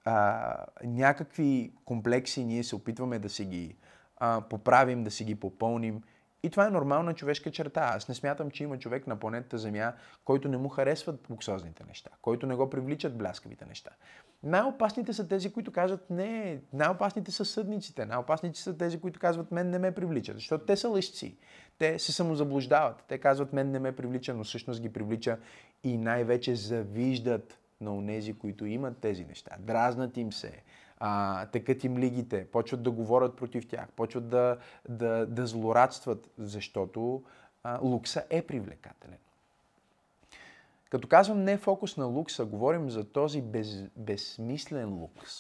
[0.05, 3.75] а, някакви комплекси ние се опитваме да си ги
[4.17, 6.03] а, поправим, да си ги попълним
[6.43, 7.91] и това е нормална човешка черта.
[7.95, 9.93] Аз не смятам, че има човек на планетата Земя,
[10.25, 13.91] който не му харесват луксозните неща, който не го привличат бляскавите неща.
[14.43, 19.69] Най-опасните са тези, които казват не, най-опасните са съдниците, най-опасните са тези, които казват мен
[19.69, 21.37] не ме привличат, защото те са лъжци.
[21.77, 23.03] Те се самозаблуждават.
[23.07, 25.37] Те казват мен не ме привлича, но всъщност ги привлича
[25.83, 29.55] и най-вече завиждат на онези, които имат тези неща.
[29.59, 30.63] Дразнат им се,
[30.99, 34.57] а, текат им лигите, почват да говорят против тях, почват да,
[34.89, 37.23] да, да злорадстват, защото
[37.63, 39.17] а, лукса е привлекателен.
[40.91, 45.31] Като казвам не фокус на лукса, говорим за този без, безсмислен лукс.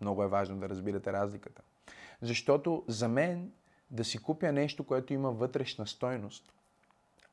[0.00, 1.62] Много е важно да разбирате разликата.
[2.22, 3.52] Защото за мен
[3.90, 6.52] да си купя нещо, което има вътрешна стойност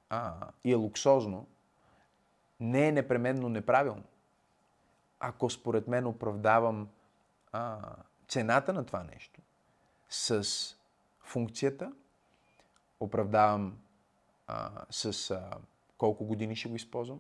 [0.10, 0.34] а,
[0.64, 1.48] и е луксозно,
[2.60, 4.04] не е непременно неправилно
[5.20, 6.90] ако според мен оправдавам
[7.52, 7.80] а,
[8.28, 9.42] цената на това нещо
[10.10, 10.46] с
[11.20, 11.92] функцията,
[13.00, 13.78] оправдавам
[14.48, 15.58] а, с а,
[15.98, 17.20] колко години ще го използвам,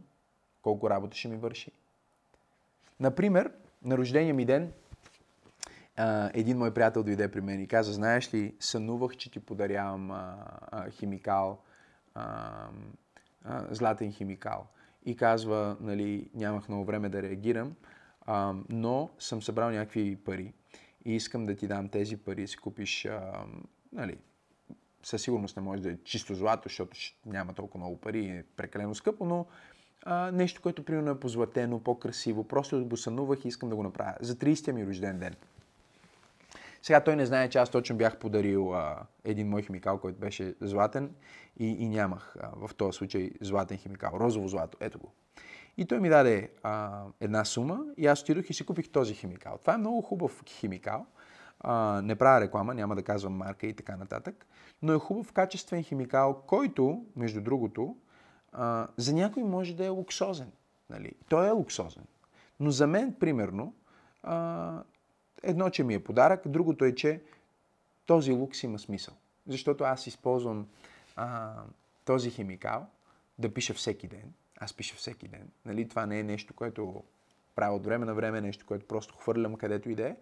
[0.62, 1.72] колко работа ще ми върши.
[3.00, 3.52] Например,
[3.84, 4.74] на рождения ми ден
[6.34, 10.38] един мой приятел дойде при мен и каза, знаеш ли, сънувах, че ти подарявам а,
[10.72, 11.62] а, химикал,
[12.16, 12.68] а,
[13.44, 14.68] а, златен химикал
[15.06, 17.76] и казва, нали, нямах много време да реагирам,
[18.26, 20.54] а, но съм събрал някакви пари
[21.06, 23.46] и искам да ти дам тези пари си купиш, а,
[23.94, 24.18] нали,
[25.06, 28.44] със сигурност не може да е чисто злато, защото няма толкова много пари и е
[28.58, 29.46] прекалено скъпо, но
[30.04, 34.16] а, нещо, което примерно е позлатено, по-красиво, просто го сънувах и искам да го направя.
[34.20, 35.36] За 30-я ми рожден ден.
[36.82, 40.56] Сега той не знае, че аз точно бях подарил а, един мой химикал, който беше
[40.62, 41.16] златен
[41.60, 44.78] и, и нямах а, в този случай златен химикал, розово злато.
[44.82, 45.12] Ето го.
[45.78, 49.58] И той ми даде а, една сума и аз отидох и си купих този химикал.
[49.62, 51.06] Това е много хубав химикал.
[52.04, 54.46] Не правя реклама, няма да казвам марка и така нататък,
[54.82, 57.96] но е хубав качествен химикал, който, между другото,
[58.52, 60.52] а, за някой може да е луксозен.
[60.90, 61.12] Нали?
[61.30, 62.04] Той е луксозен.
[62.60, 63.74] Но за мен, примерно,
[64.24, 64.84] а,
[65.46, 67.22] Едно, че ми е подарък, другото е, че
[68.06, 69.14] този лукс има смисъл.
[69.48, 70.68] Защото аз използвам
[71.16, 71.54] а,
[72.06, 72.88] този химикал
[73.40, 74.34] да пиша всеки ден.
[74.60, 75.50] Аз пиша всеки ден.
[75.66, 75.88] Нали?
[75.88, 77.04] Това не е нещо, което
[77.56, 80.16] правя от време на време, нещо, което просто хвърлям където и да е.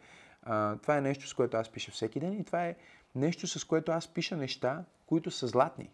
[0.82, 2.76] Това е нещо, с което аз пиша всеки ден и това е
[3.16, 5.90] нещо, с което аз пиша неща, които са златни.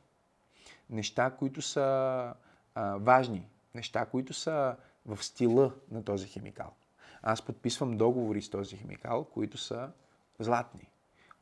[0.90, 2.34] Неща, които са
[2.76, 3.48] а, важни.
[3.76, 4.76] Неща, които са
[5.06, 6.74] в стила на този химикал
[7.22, 9.90] аз подписвам договори с този химикал, които са
[10.40, 10.90] златни,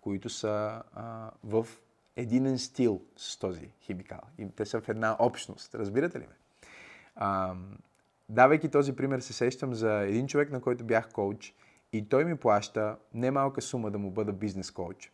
[0.01, 1.67] които са а, в
[2.15, 4.21] единен стил с този химикал.
[4.37, 5.75] И те са в една общност.
[5.75, 6.35] Разбирате ли ме?
[7.15, 7.55] А,
[8.29, 11.53] давайки този пример, се сещам за един човек, на който бях коуч
[11.93, 15.11] и той ми плаща немалка сума да му бъда бизнес коуч.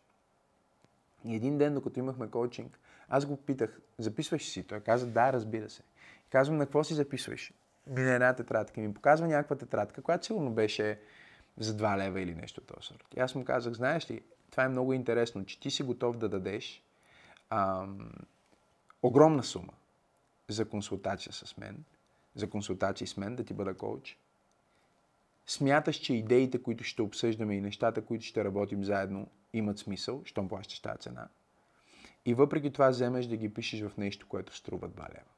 [1.24, 4.66] И един ден, докато имахме коучинг, Аз го питах, записваш си?
[4.66, 5.82] Той каза, да, разбира се.
[6.30, 7.52] Казвам, на какво си записваш?
[7.86, 8.80] Ми на една тетрадка.
[8.80, 11.00] Ми показва някаква тетрадка, която сигурно беше
[11.58, 13.06] за 2 лева или нещо от този сорт.
[13.16, 16.28] И аз му казах, знаеш ли, това е много интересно, че ти си готов да
[16.28, 16.82] дадеш
[17.50, 18.10] ам,
[19.02, 19.72] огромна сума
[20.48, 21.84] за консултация с мен,
[22.34, 24.18] за консултации с мен, да ти бъда коуч.
[25.46, 30.48] Смяташ, че идеите, които ще обсъждаме и нещата, които ще работим заедно, имат смисъл, щом
[30.48, 31.28] плащаш тази цена.
[32.26, 35.30] И въпреки това вземеш да ги пишеш в нещо, което струва 2 лева.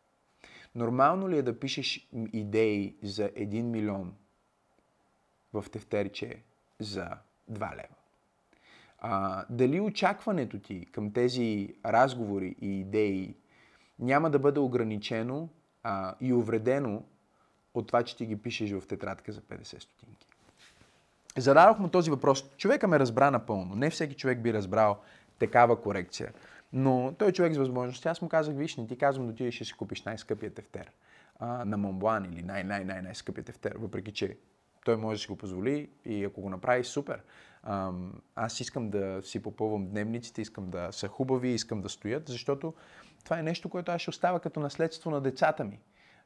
[0.74, 4.14] Нормално ли е да пишеш идеи за 1 милион
[5.52, 6.42] в тефтерче
[6.80, 7.10] за
[7.50, 7.94] 2 лева?
[8.98, 13.34] А, дали очакването ти към тези разговори и идеи
[13.98, 15.48] няма да бъде ограничено
[15.82, 17.02] а, и увредено
[17.78, 20.26] от това, че ти ги пишеш в тетрадка за 50 стотинки?
[21.36, 22.56] Зададох му този въпрос.
[22.56, 23.74] Човека ме разбра напълно.
[23.74, 24.98] Не всеки човек би разбрал
[25.38, 26.32] такава корекция.
[26.72, 28.08] Но той е човек с възможности.
[28.08, 30.90] Аз му казах, виж, не ти казвам да отидеш и си купиш най-скъпия тефтер
[31.38, 34.36] а, на Монблан или най-най-най-най-скъпия тефтер, въпреки че
[34.84, 37.22] той може да си го позволи и ако го направи, супер.
[38.34, 42.74] Аз искам да си попълвам дневниците, искам да са хубави, искам да стоят, защото
[43.24, 45.80] това е нещо, което аз ще оставя като наследство на децата ми.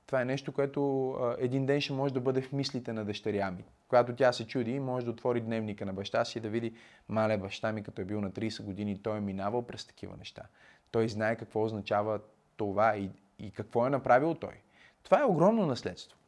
[0.06, 3.50] Това е нещо, което а, един ден ще може да бъде в мислите на дъщеря
[3.50, 3.64] ми.
[3.88, 6.74] Когато тя се чуди, може да отвори дневника на баща си и да види,
[7.08, 10.42] мале, баща ми, като е бил на 30 години, той е минавал през такива неща.
[10.90, 12.20] Той знае какво означава
[12.56, 14.54] това и, и какво е направил той.
[15.02, 16.18] Това е огромно наследство.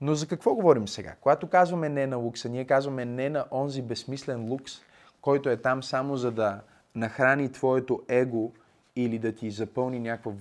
[0.00, 1.14] Но за какво говорим сега?
[1.20, 4.72] Когато казваме не на лукса, ние казваме не на онзи безсмислен лукс,
[5.20, 6.60] който е там само за да
[6.94, 8.52] нахрани твоето его
[8.96, 10.32] или да ти запълни някаква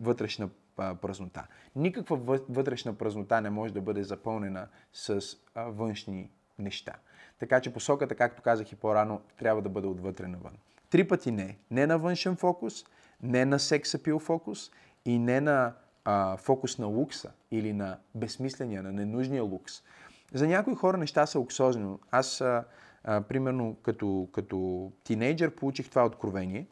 [0.00, 1.46] вътрешна празнота.
[1.76, 2.16] Никаква
[2.48, 5.20] вътрешна празнота не може да бъде запълнена с
[5.56, 6.92] външни неща.
[7.38, 10.52] Така че посоката, както казах и по-рано, трябва да бъде отвътре навън.
[10.90, 11.58] Три пъти не.
[11.70, 12.84] Не на външен фокус,
[13.22, 14.70] не на сексапил фокус
[15.04, 15.72] и не на
[16.04, 19.82] а, фокус на лукса или на безсмисления, на ненужния лукс.
[20.34, 21.96] За някои хора неща са луксозни.
[22.10, 22.64] Аз, а,
[23.04, 26.66] а, примерно, като, като тинейджър получих това откровение,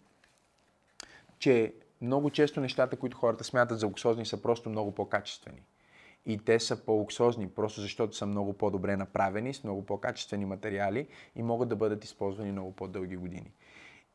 [1.38, 1.74] че
[2.04, 5.62] много често нещата, които хората смятат за луксозни, са просто много по-качествени.
[6.26, 11.42] И те са по-луксозни, просто защото са много по-добре направени, с много по-качествени материали и
[11.42, 13.52] могат да бъдат използвани много по-дълги години.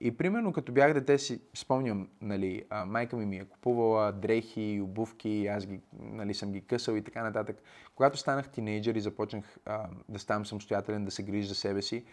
[0.02, 5.48] И примерно като бях дете си спомням, нали, майка ми ми е купувала дрехи, обувки,
[5.48, 7.62] аз ги, нали, съм ги късал и така нататък.
[7.96, 12.06] Когато станах тинейджър и започнах а, да ставам самостоятелен, да се грижа за себе си,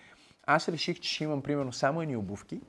[0.42, 2.60] аз реших, че ще имам примерно само едни обувки,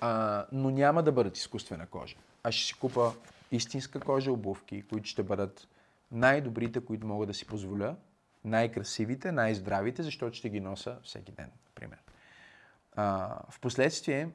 [0.00, 2.16] а, но няма да бъдат изкуствена кожа.
[2.42, 3.12] Аз ще си купа
[3.52, 5.68] истинска кожа обувки, които ще бъдат
[6.12, 7.96] най-добрите, които мога да си позволя,
[8.44, 11.98] най-красивите, най-здравите, защото ще ги носа всеки ден, например.
[12.96, 14.28] А, впоследствие,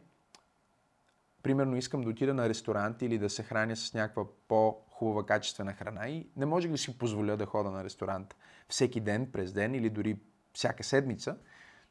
[1.43, 6.09] примерно искам да отида на ресторант или да се храня с някаква по-хубава качествена храна
[6.09, 8.36] и не може да си позволя да хода на ресторант
[8.70, 10.20] всеки ден, през ден или дори
[10.53, 11.38] всяка седмица.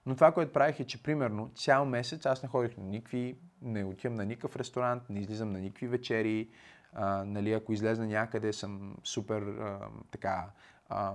[0.07, 3.85] Но това, което правих е, че примерно цял месец аз не ходих на никакви, не
[3.85, 6.49] отивам на никакъв ресторант, не излизам на никакви вечери.
[6.93, 9.79] А, нали, ако излезна някъде, съм супер а,
[10.11, 10.47] така,
[10.89, 11.13] а,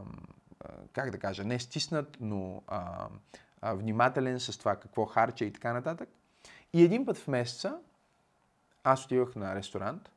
[0.93, 3.07] как да кажа, не стиснат, но а,
[3.61, 6.09] а, внимателен с това какво харча и така нататък.
[6.73, 7.79] И един път в месеца
[8.83, 10.11] аз отивах на ресторант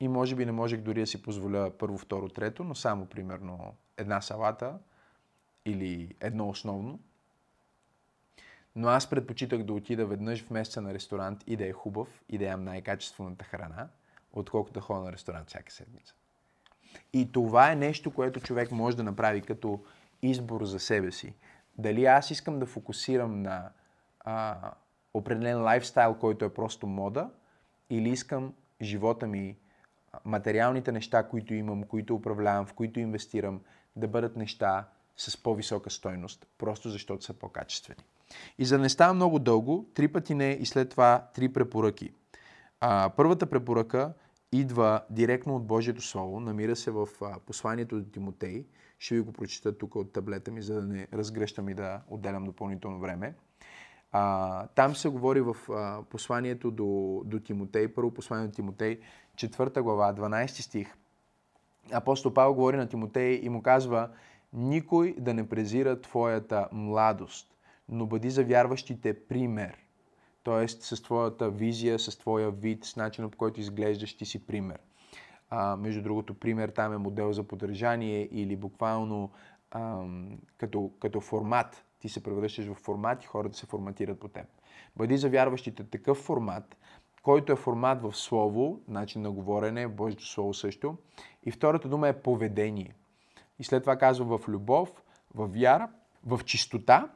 [0.00, 3.74] и може би не можех дори да си позволя първо, второ, трето, но само примерно
[3.96, 4.78] една салата
[5.64, 7.00] или едно основно.
[8.76, 12.38] Но аз предпочитах да отида веднъж в месеца на ресторант и да е хубав и
[12.38, 13.88] да ям най-качествената храна,
[14.32, 16.14] отколкото да ходя на ресторант всяка седмица.
[17.12, 19.84] И това е нещо, което човек може да направи като
[20.22, 21.34] избор за себе си.
[21.78, 23.70] Дали аз искам да фокусирам на
[24.20, 24.70] а,
[25.14, 27.30] определен лайфстайл, който е просто мода,
[27.90, 29.56] или искам живота ми,
[30.24, 33.60] материалните неща, които имам, които управлявам, в които инвестирам,
[33.96, 38.04] да бъдат неща с по-висока стойност, просто защото са по-качествени.
[38.58, 42.12] И за да не става много дълго, три пъти не и след това три препоръки.
[42.80, 44.12] А, първата препоръка
[44.52, 48.66] идва директно от Божието Слово, намира се в а, посланието до Тимотей.
[48.98, 52.44] Ще ви го прочита тук от таблета ми, за да не разгръщам и да отделям
[52.44, 53.34] допълнително време.
[54.12, 59.00] А, там се говори в а, посланието до, до Тимотей, първо послание до Тимотей,
[59.36, 60.94] 4 глава, 12 стих.
[61.92, 64.10] Апостол Павел говори на Тимотей и му казва,
[64.52, 67.55] никой да не презира твоята младост,
[67.88, 69.86] но бъди за вярващите пример.
[70.42, 74.78] Тоест с твоята визия, с твоя вид, с начина по който изглеждаш, ти си пример.
[75.50, 79.30] А, между другото, пример там е модел за поддържание или буквално
[79.70, 81.84] ам, като, като формат.
[81.98, 84.46] Ти се превръщаш в формат и хората се форматират по теб.
[84.96, 86.76] Бъди за вярващите такъв формат,
[87.22, 90.96] който е формат в слово, начин на говорене, Божието слово също.
[91.42, 92.94] И втората дума е поведение.
[93.58, 95.02] И след това казва в любов,
[95.34, 95.88] в вяра,
[96.26, 97.10] в чистота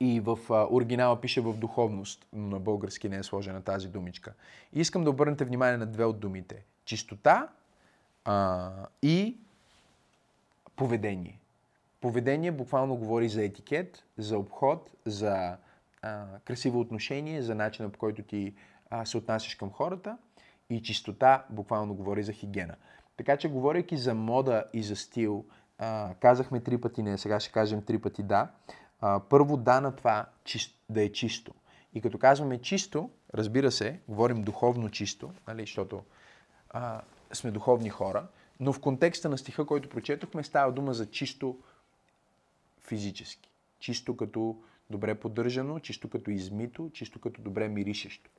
[0.00, 4.32] и в а, оригинала пише в духовност, но на български не е сложена тази думичка.
[4.72, 6.64] И искам да обърнете внимание на две от думите.
[6.84, 7.48] Чистота
[8.24, 8.72] а,
[9.02, 9.36] и
[10.76, 11.38] поведение.
[12.00, 15.56] Поведение буквално говори за етикет, за обход, за
[16.02, 18.54] а, красиво отношение, за начина по който ти
[18.90, 20.18] а, се отнасяш към хората.
[20.70, 22.74] И чистота буквално говори за хигиена.
[23.16, 25.44] Така че, говорейки за мода и за стил,
[25.78, 28.48] а, казахме три пъти не, сега ще кажем три пъти да.
[29.06, 31.54] А, първо да на това чист, да е чисто.
[31.94, 36.02] И като казваме чисто, разбира се, говорим духовно чисто, нали, защото
[36.70, 37.00] а,
[37.32, 38.26] сме духовни хора,
[38.60, 41.58] но в контекста на стиха, който прочетохме, става дума за чисто
[42.80, 43.50] физически.
[43.78, 48.30] Чисто като добре поддържано, чисто като измито, чисто като добре миришещо.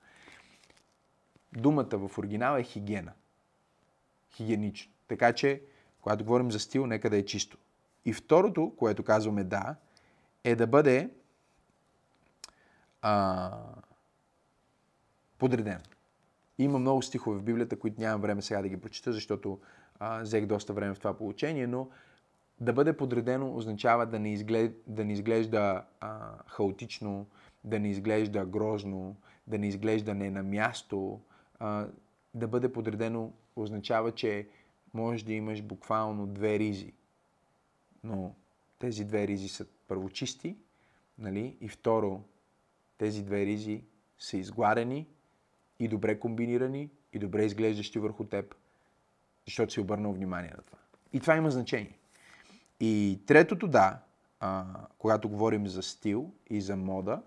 [1.53, 3.11] Думата в оригинал е хигиена.
[4.31, 4.93] Хигиенично.
[5.07, 5.61] Така че,
[6.01, 7.57] когато говорим за стил, нека да е чисто.
[8.05, 9.75] И второто, което казваме да,
[10.45, 11.09] е да бъде
[13.01, 13.51] а,
[15.37, 15.81] подреден.
[16.57, 19.59] Има много стихове в Библията, които нямам време сега да ги прочита, защото
[19.99, 21.89] а, взех доста време в това получение, но
[22.59, 27.27] да бъде подредено означава да не изглежда, да не изглежда а, хаотично,
[27.63, 29.15] да не изглежда грозно,
[29.47, 31.21] да не изглежда не на място.
[31.59, 31.87] А,
[32.33, 34.47] да бъде подредено означава, че
[34.93, 36.93] можеш да имаш буквално две ризи.
[38.03, 38.35] Но
[38.79, 40.55] тези две ризи са първо чисти,
[41.17, 41.57] нали?
[41.61, 42.23] и второ,
[42.97, 43.83] тези две ризи
[44.19, 45.07] са изгладени
[45.79, 48.55] и добре комбинирани и добре изглеждащи върху теб,
[49.45, 50.77] защото си обърнал внимание на това.
[51.13, 51.97] И това има значение.
[52.79, 53.99] И третото да,
[54.39, 54.65] а,
[54.97, 57.21] когато говорим за стил и за мода,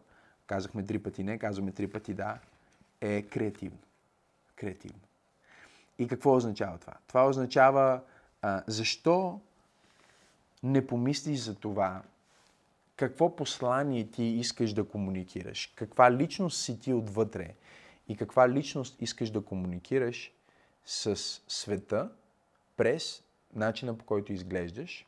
[0.46, 2.38] казахме три пъти не, казваме три пъти да,
[3.00, 3.78] е креативно.
[4.56, 5.00] Креативно.
[5.98, 6.94] И какво означава това?
[7.06, 8.00] Това означава
[8.42, 9.40] а, защо
[10.62, 12.02] не помислиш за това
[12.98, 17.54] какво послание ти искаш да комуникираш, каква личност си ти отвътре?
[18.08, 20.32] И каква личност искаш да комуникираш
[20.84, 21.16] с
[21.48, 22.10] света
[22.76, 23.22] през
[23.54, 25.06] начина по който изглеждаш?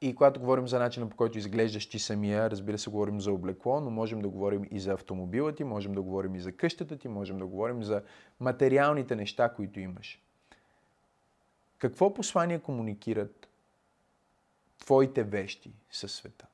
[0.00, 3.80] И когато говорим за начина по който изглеждаш ти самия, разбира се, говорим за облекло,
[3.80, 7.08] но можем да говорим и за автомобила ти, можем да говорим и за къщата ти,
[7.08, 8.02] можем да говорим за
[8.40, 10.22] материалните неща, които имаш.
[11.78, 13.48] Какво послание комуникират
[14.78, 16.46] твоите вещи със света?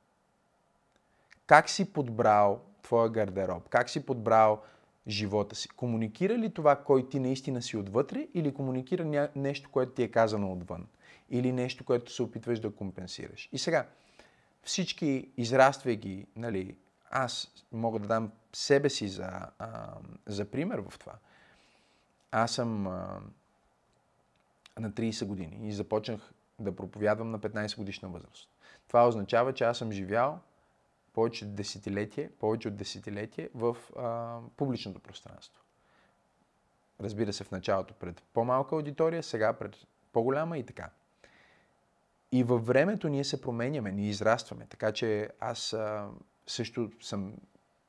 [1.45, 3.69] Как си подбрал твоя гардероб?
[3.69, 4.61] Как си подбрал
[5.07, 5.69] живота си?
[5.69, 10.53] Комуникира ли това, кой ти наистина си отвътре или комуникира нещо, което ти е казано
[10.53, 10.87] отвън?
[11.33, 13.49] или нещо, което се опитваш да компенсираш.
[13.51, 13.87] И сега,
[14.63, 16.75] всички израствайки, нали,
[17.09, 19.93] аз мога да дам себе си за, а,
[20.25, 21.13] за пример в това.
[22.31, 23.19] Аз съм а,
[24.79, 28.49] на 30 години и започнах да проповядвам на 15 годишна възраст.
[28.87, 30.39] Това означава, че аз съм живял
[31.13, 35.63] повече десетилетие, повече от десетилетие в а, публичното пространство.
[37.01, 39.75] Разбира се, в началото пред по-малка аудитория, сега пред
[40.13, 40.89] по-голяма и така.
[42.31, 44.65] И във времето ние се променяме, ние израстваме.
[44.69, 46.09] Така че аз а,
[46.47, 47.33] също съм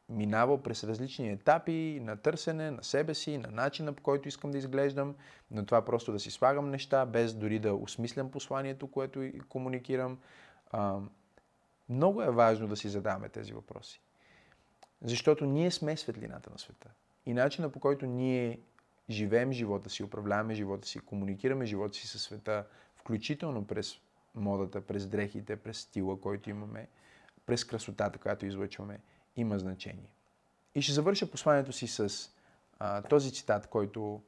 [0.08, 4.58] минавал през различни етапи на търсене на себе си, на начина по който искам да
[4.58, 5.14] изглеждам,
[5.50, 10.18] на това просто да си слагам неща, без дори да осмислям посланието, което комуникирам.
[10.70, 10.98] А,
[11.88, 14.00] много е важно да си задаваме тези въпроси.
[15.02, 16.90] Защото ние сме светлината на света.
[17.26, 18.60] И начина по който ние
[19.10, 22.66] живеем живота си, управляваме живота си, комуникираме живота си със света,
[22.96, 23.96] включително през
[24.34, 26.88] модата, през дрехите, през стила, който имаме,
[27.46, 29.00] през красотата, която излъчваме,
[29.36, 30.12] има значение.
[30.74, 32.30] И ще завърша посланието си с
[32.78, 34.22] а, този цитат, който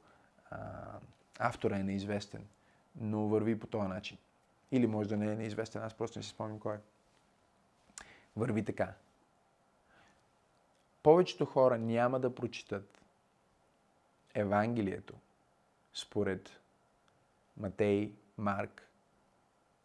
[0.51, 0.59] а,
[1.39, 2.47] автора е неизвестен,
[2.95, 4.17] но върви по този начин.
[4.71, 6.77] Или може да не е неизвестен, аз просто не си спомням кой.
[8.35, 8.93] Върви така.
[11.03, 13.01] Повечето хора няма да прочитат
[14.33, 15.13] Евангелието
[15.93, 16.59] според
[17.57, 18.87] Матей, Марк,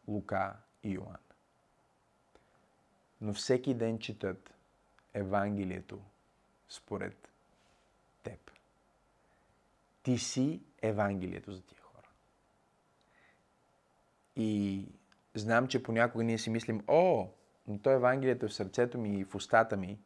[0.08, 1.16] Лука и Йоан.
[3.20, 4.54] Но всеки ден четат
[5.14, 6.00] Евангелието
[6.68, 7.32] според
[8.22, 8.50] теб.
[10.02, 12.08] Ти си Евангелието за тия хора.
[14.36, 14.86] И
[15.34, 17.28] знам, че понякога ние си мислим, о,
[17.66, 19.98] но то Евангелието е в сърцето ми и в устата ми.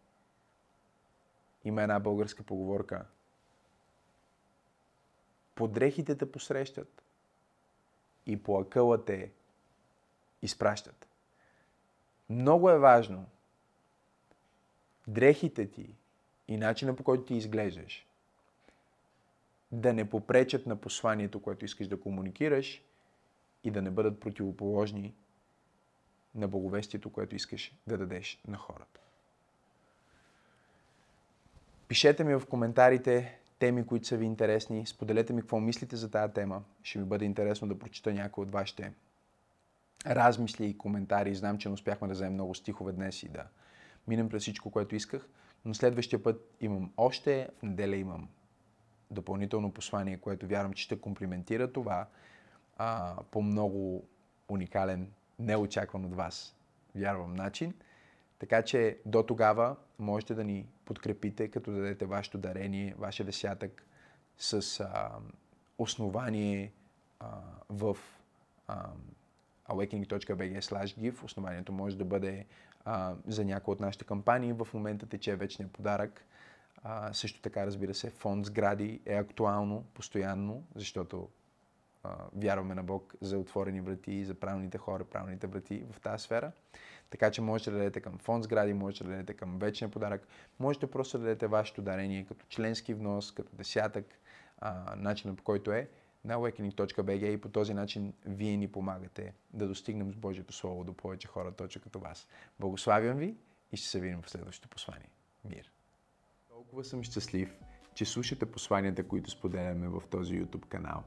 [1.65, 3.07] Има една българска поговорка.
[5.55, 7.03] По дрехите те посрещат
[8.27, 9.33] и по акъла те
[10.43, 11.09] изпращат.
[12.31, 13.27] Много е важно
[15.07, 15.95] дрехите ти
[16.49, 18.07] и начина по който ти изглеждаш
[19.73, 22.83] да не попречат на посланието, което искаш да комуникираш
[23.65, 25.15] и да не бъдат противоположни
[26.35, 29.01] на благовестието, което искаш да дадеш на хората.
[31.89, 34.87] Пишете ми в коментарите теми, които са ви интересни.
[34.87, 36.63] Споделете ми какво мислите за тази тема.
[36.83, 38.93] Ще ми бъде интересно да прочита някои от вашите
[40.07, 41.35] размисли и коментари.
[41.35, 43.45] Знам, че не успяхме да вземем много стихове днес и да
[44.09, 45.29] минем през всичко, което исках.
[45.65, 48.29] Но следващия път имам още, в неделя имам
[49.11, 52.07] допълнително послание, което вярвам, че ще комплиментира това
[52.77, 54.09] а, по много
[54.49, 56.57] уникален, неочакван от вас,
[56.95, 57.75] вярвам, начин.
[58.39, 63.87] Така че до тогава можете да ни подкрепите, като дадете вашето дарение, вашия десятък
[64.39, 65.11] с а,
[65.79, 66.73] основание
[67.21, 67.97] а, в
[68.69, 68.91] а,
[69.69, 70.61] awakening.bg
[71.01, 71.25] give.
[71.25, 72.47] Основанието може да бъде
[72.87, 74.53] а, за някои от нашите кампании.
[74.53, 76.25] В момента тече вечния подарък.
[76.83, 81.29] А, също така, разбира се, фонд сгради е актуално, постоянно, защото
[82.05, 86.53] а, вярваме на Бог за отворени врати, за правилните хора, правилните врати в тази сфера.
[87.11, 90.87] Така че можете да дадете към фонд сгради, можете да дадете към вечния подарък, можете
[90.87, 94.07] просто да дадете вашето дарение като членски внос, като десятък,
[94.59, 95.89] а, начинът по който е
[96.27, 100.93] на awakening.bg и по този начин вие ни помагате да достигнем с Божието Слово до
[100.93, 102.29] повече хора точно като вас.
[102.61, 103.35] Благославям ви
[103.73, 105.11] и ще се видим в следващото послание.
[105.45, 105.73] Мир!
[106.49, 107.57] Толкова съм щастлив,
[107.95, 111.03] че слушате посланията, които споделяме в този YouTube канал.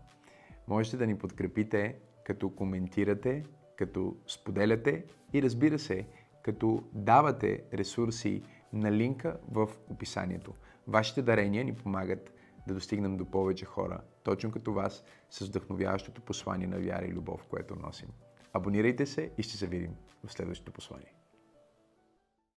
[0.67, 3.45] Можете да ни подкрепите, като коментирате,
[3.77, 6.07] като споделяте и разбира се,
[6.43, 8.43] като давате ресурси
[8.73, 10.53] на линка в описанието.
[10.87, 12.33] Вашите дарения ни помагат
[12.69, 17.45] да достигнем до повече хора, точно като вас, с вдъхновяващото послание на вяра и любов,
[17.49, 18.09] което носим.
[18.53, 21.13] Абонирайте се и ще се видим в следващото послание.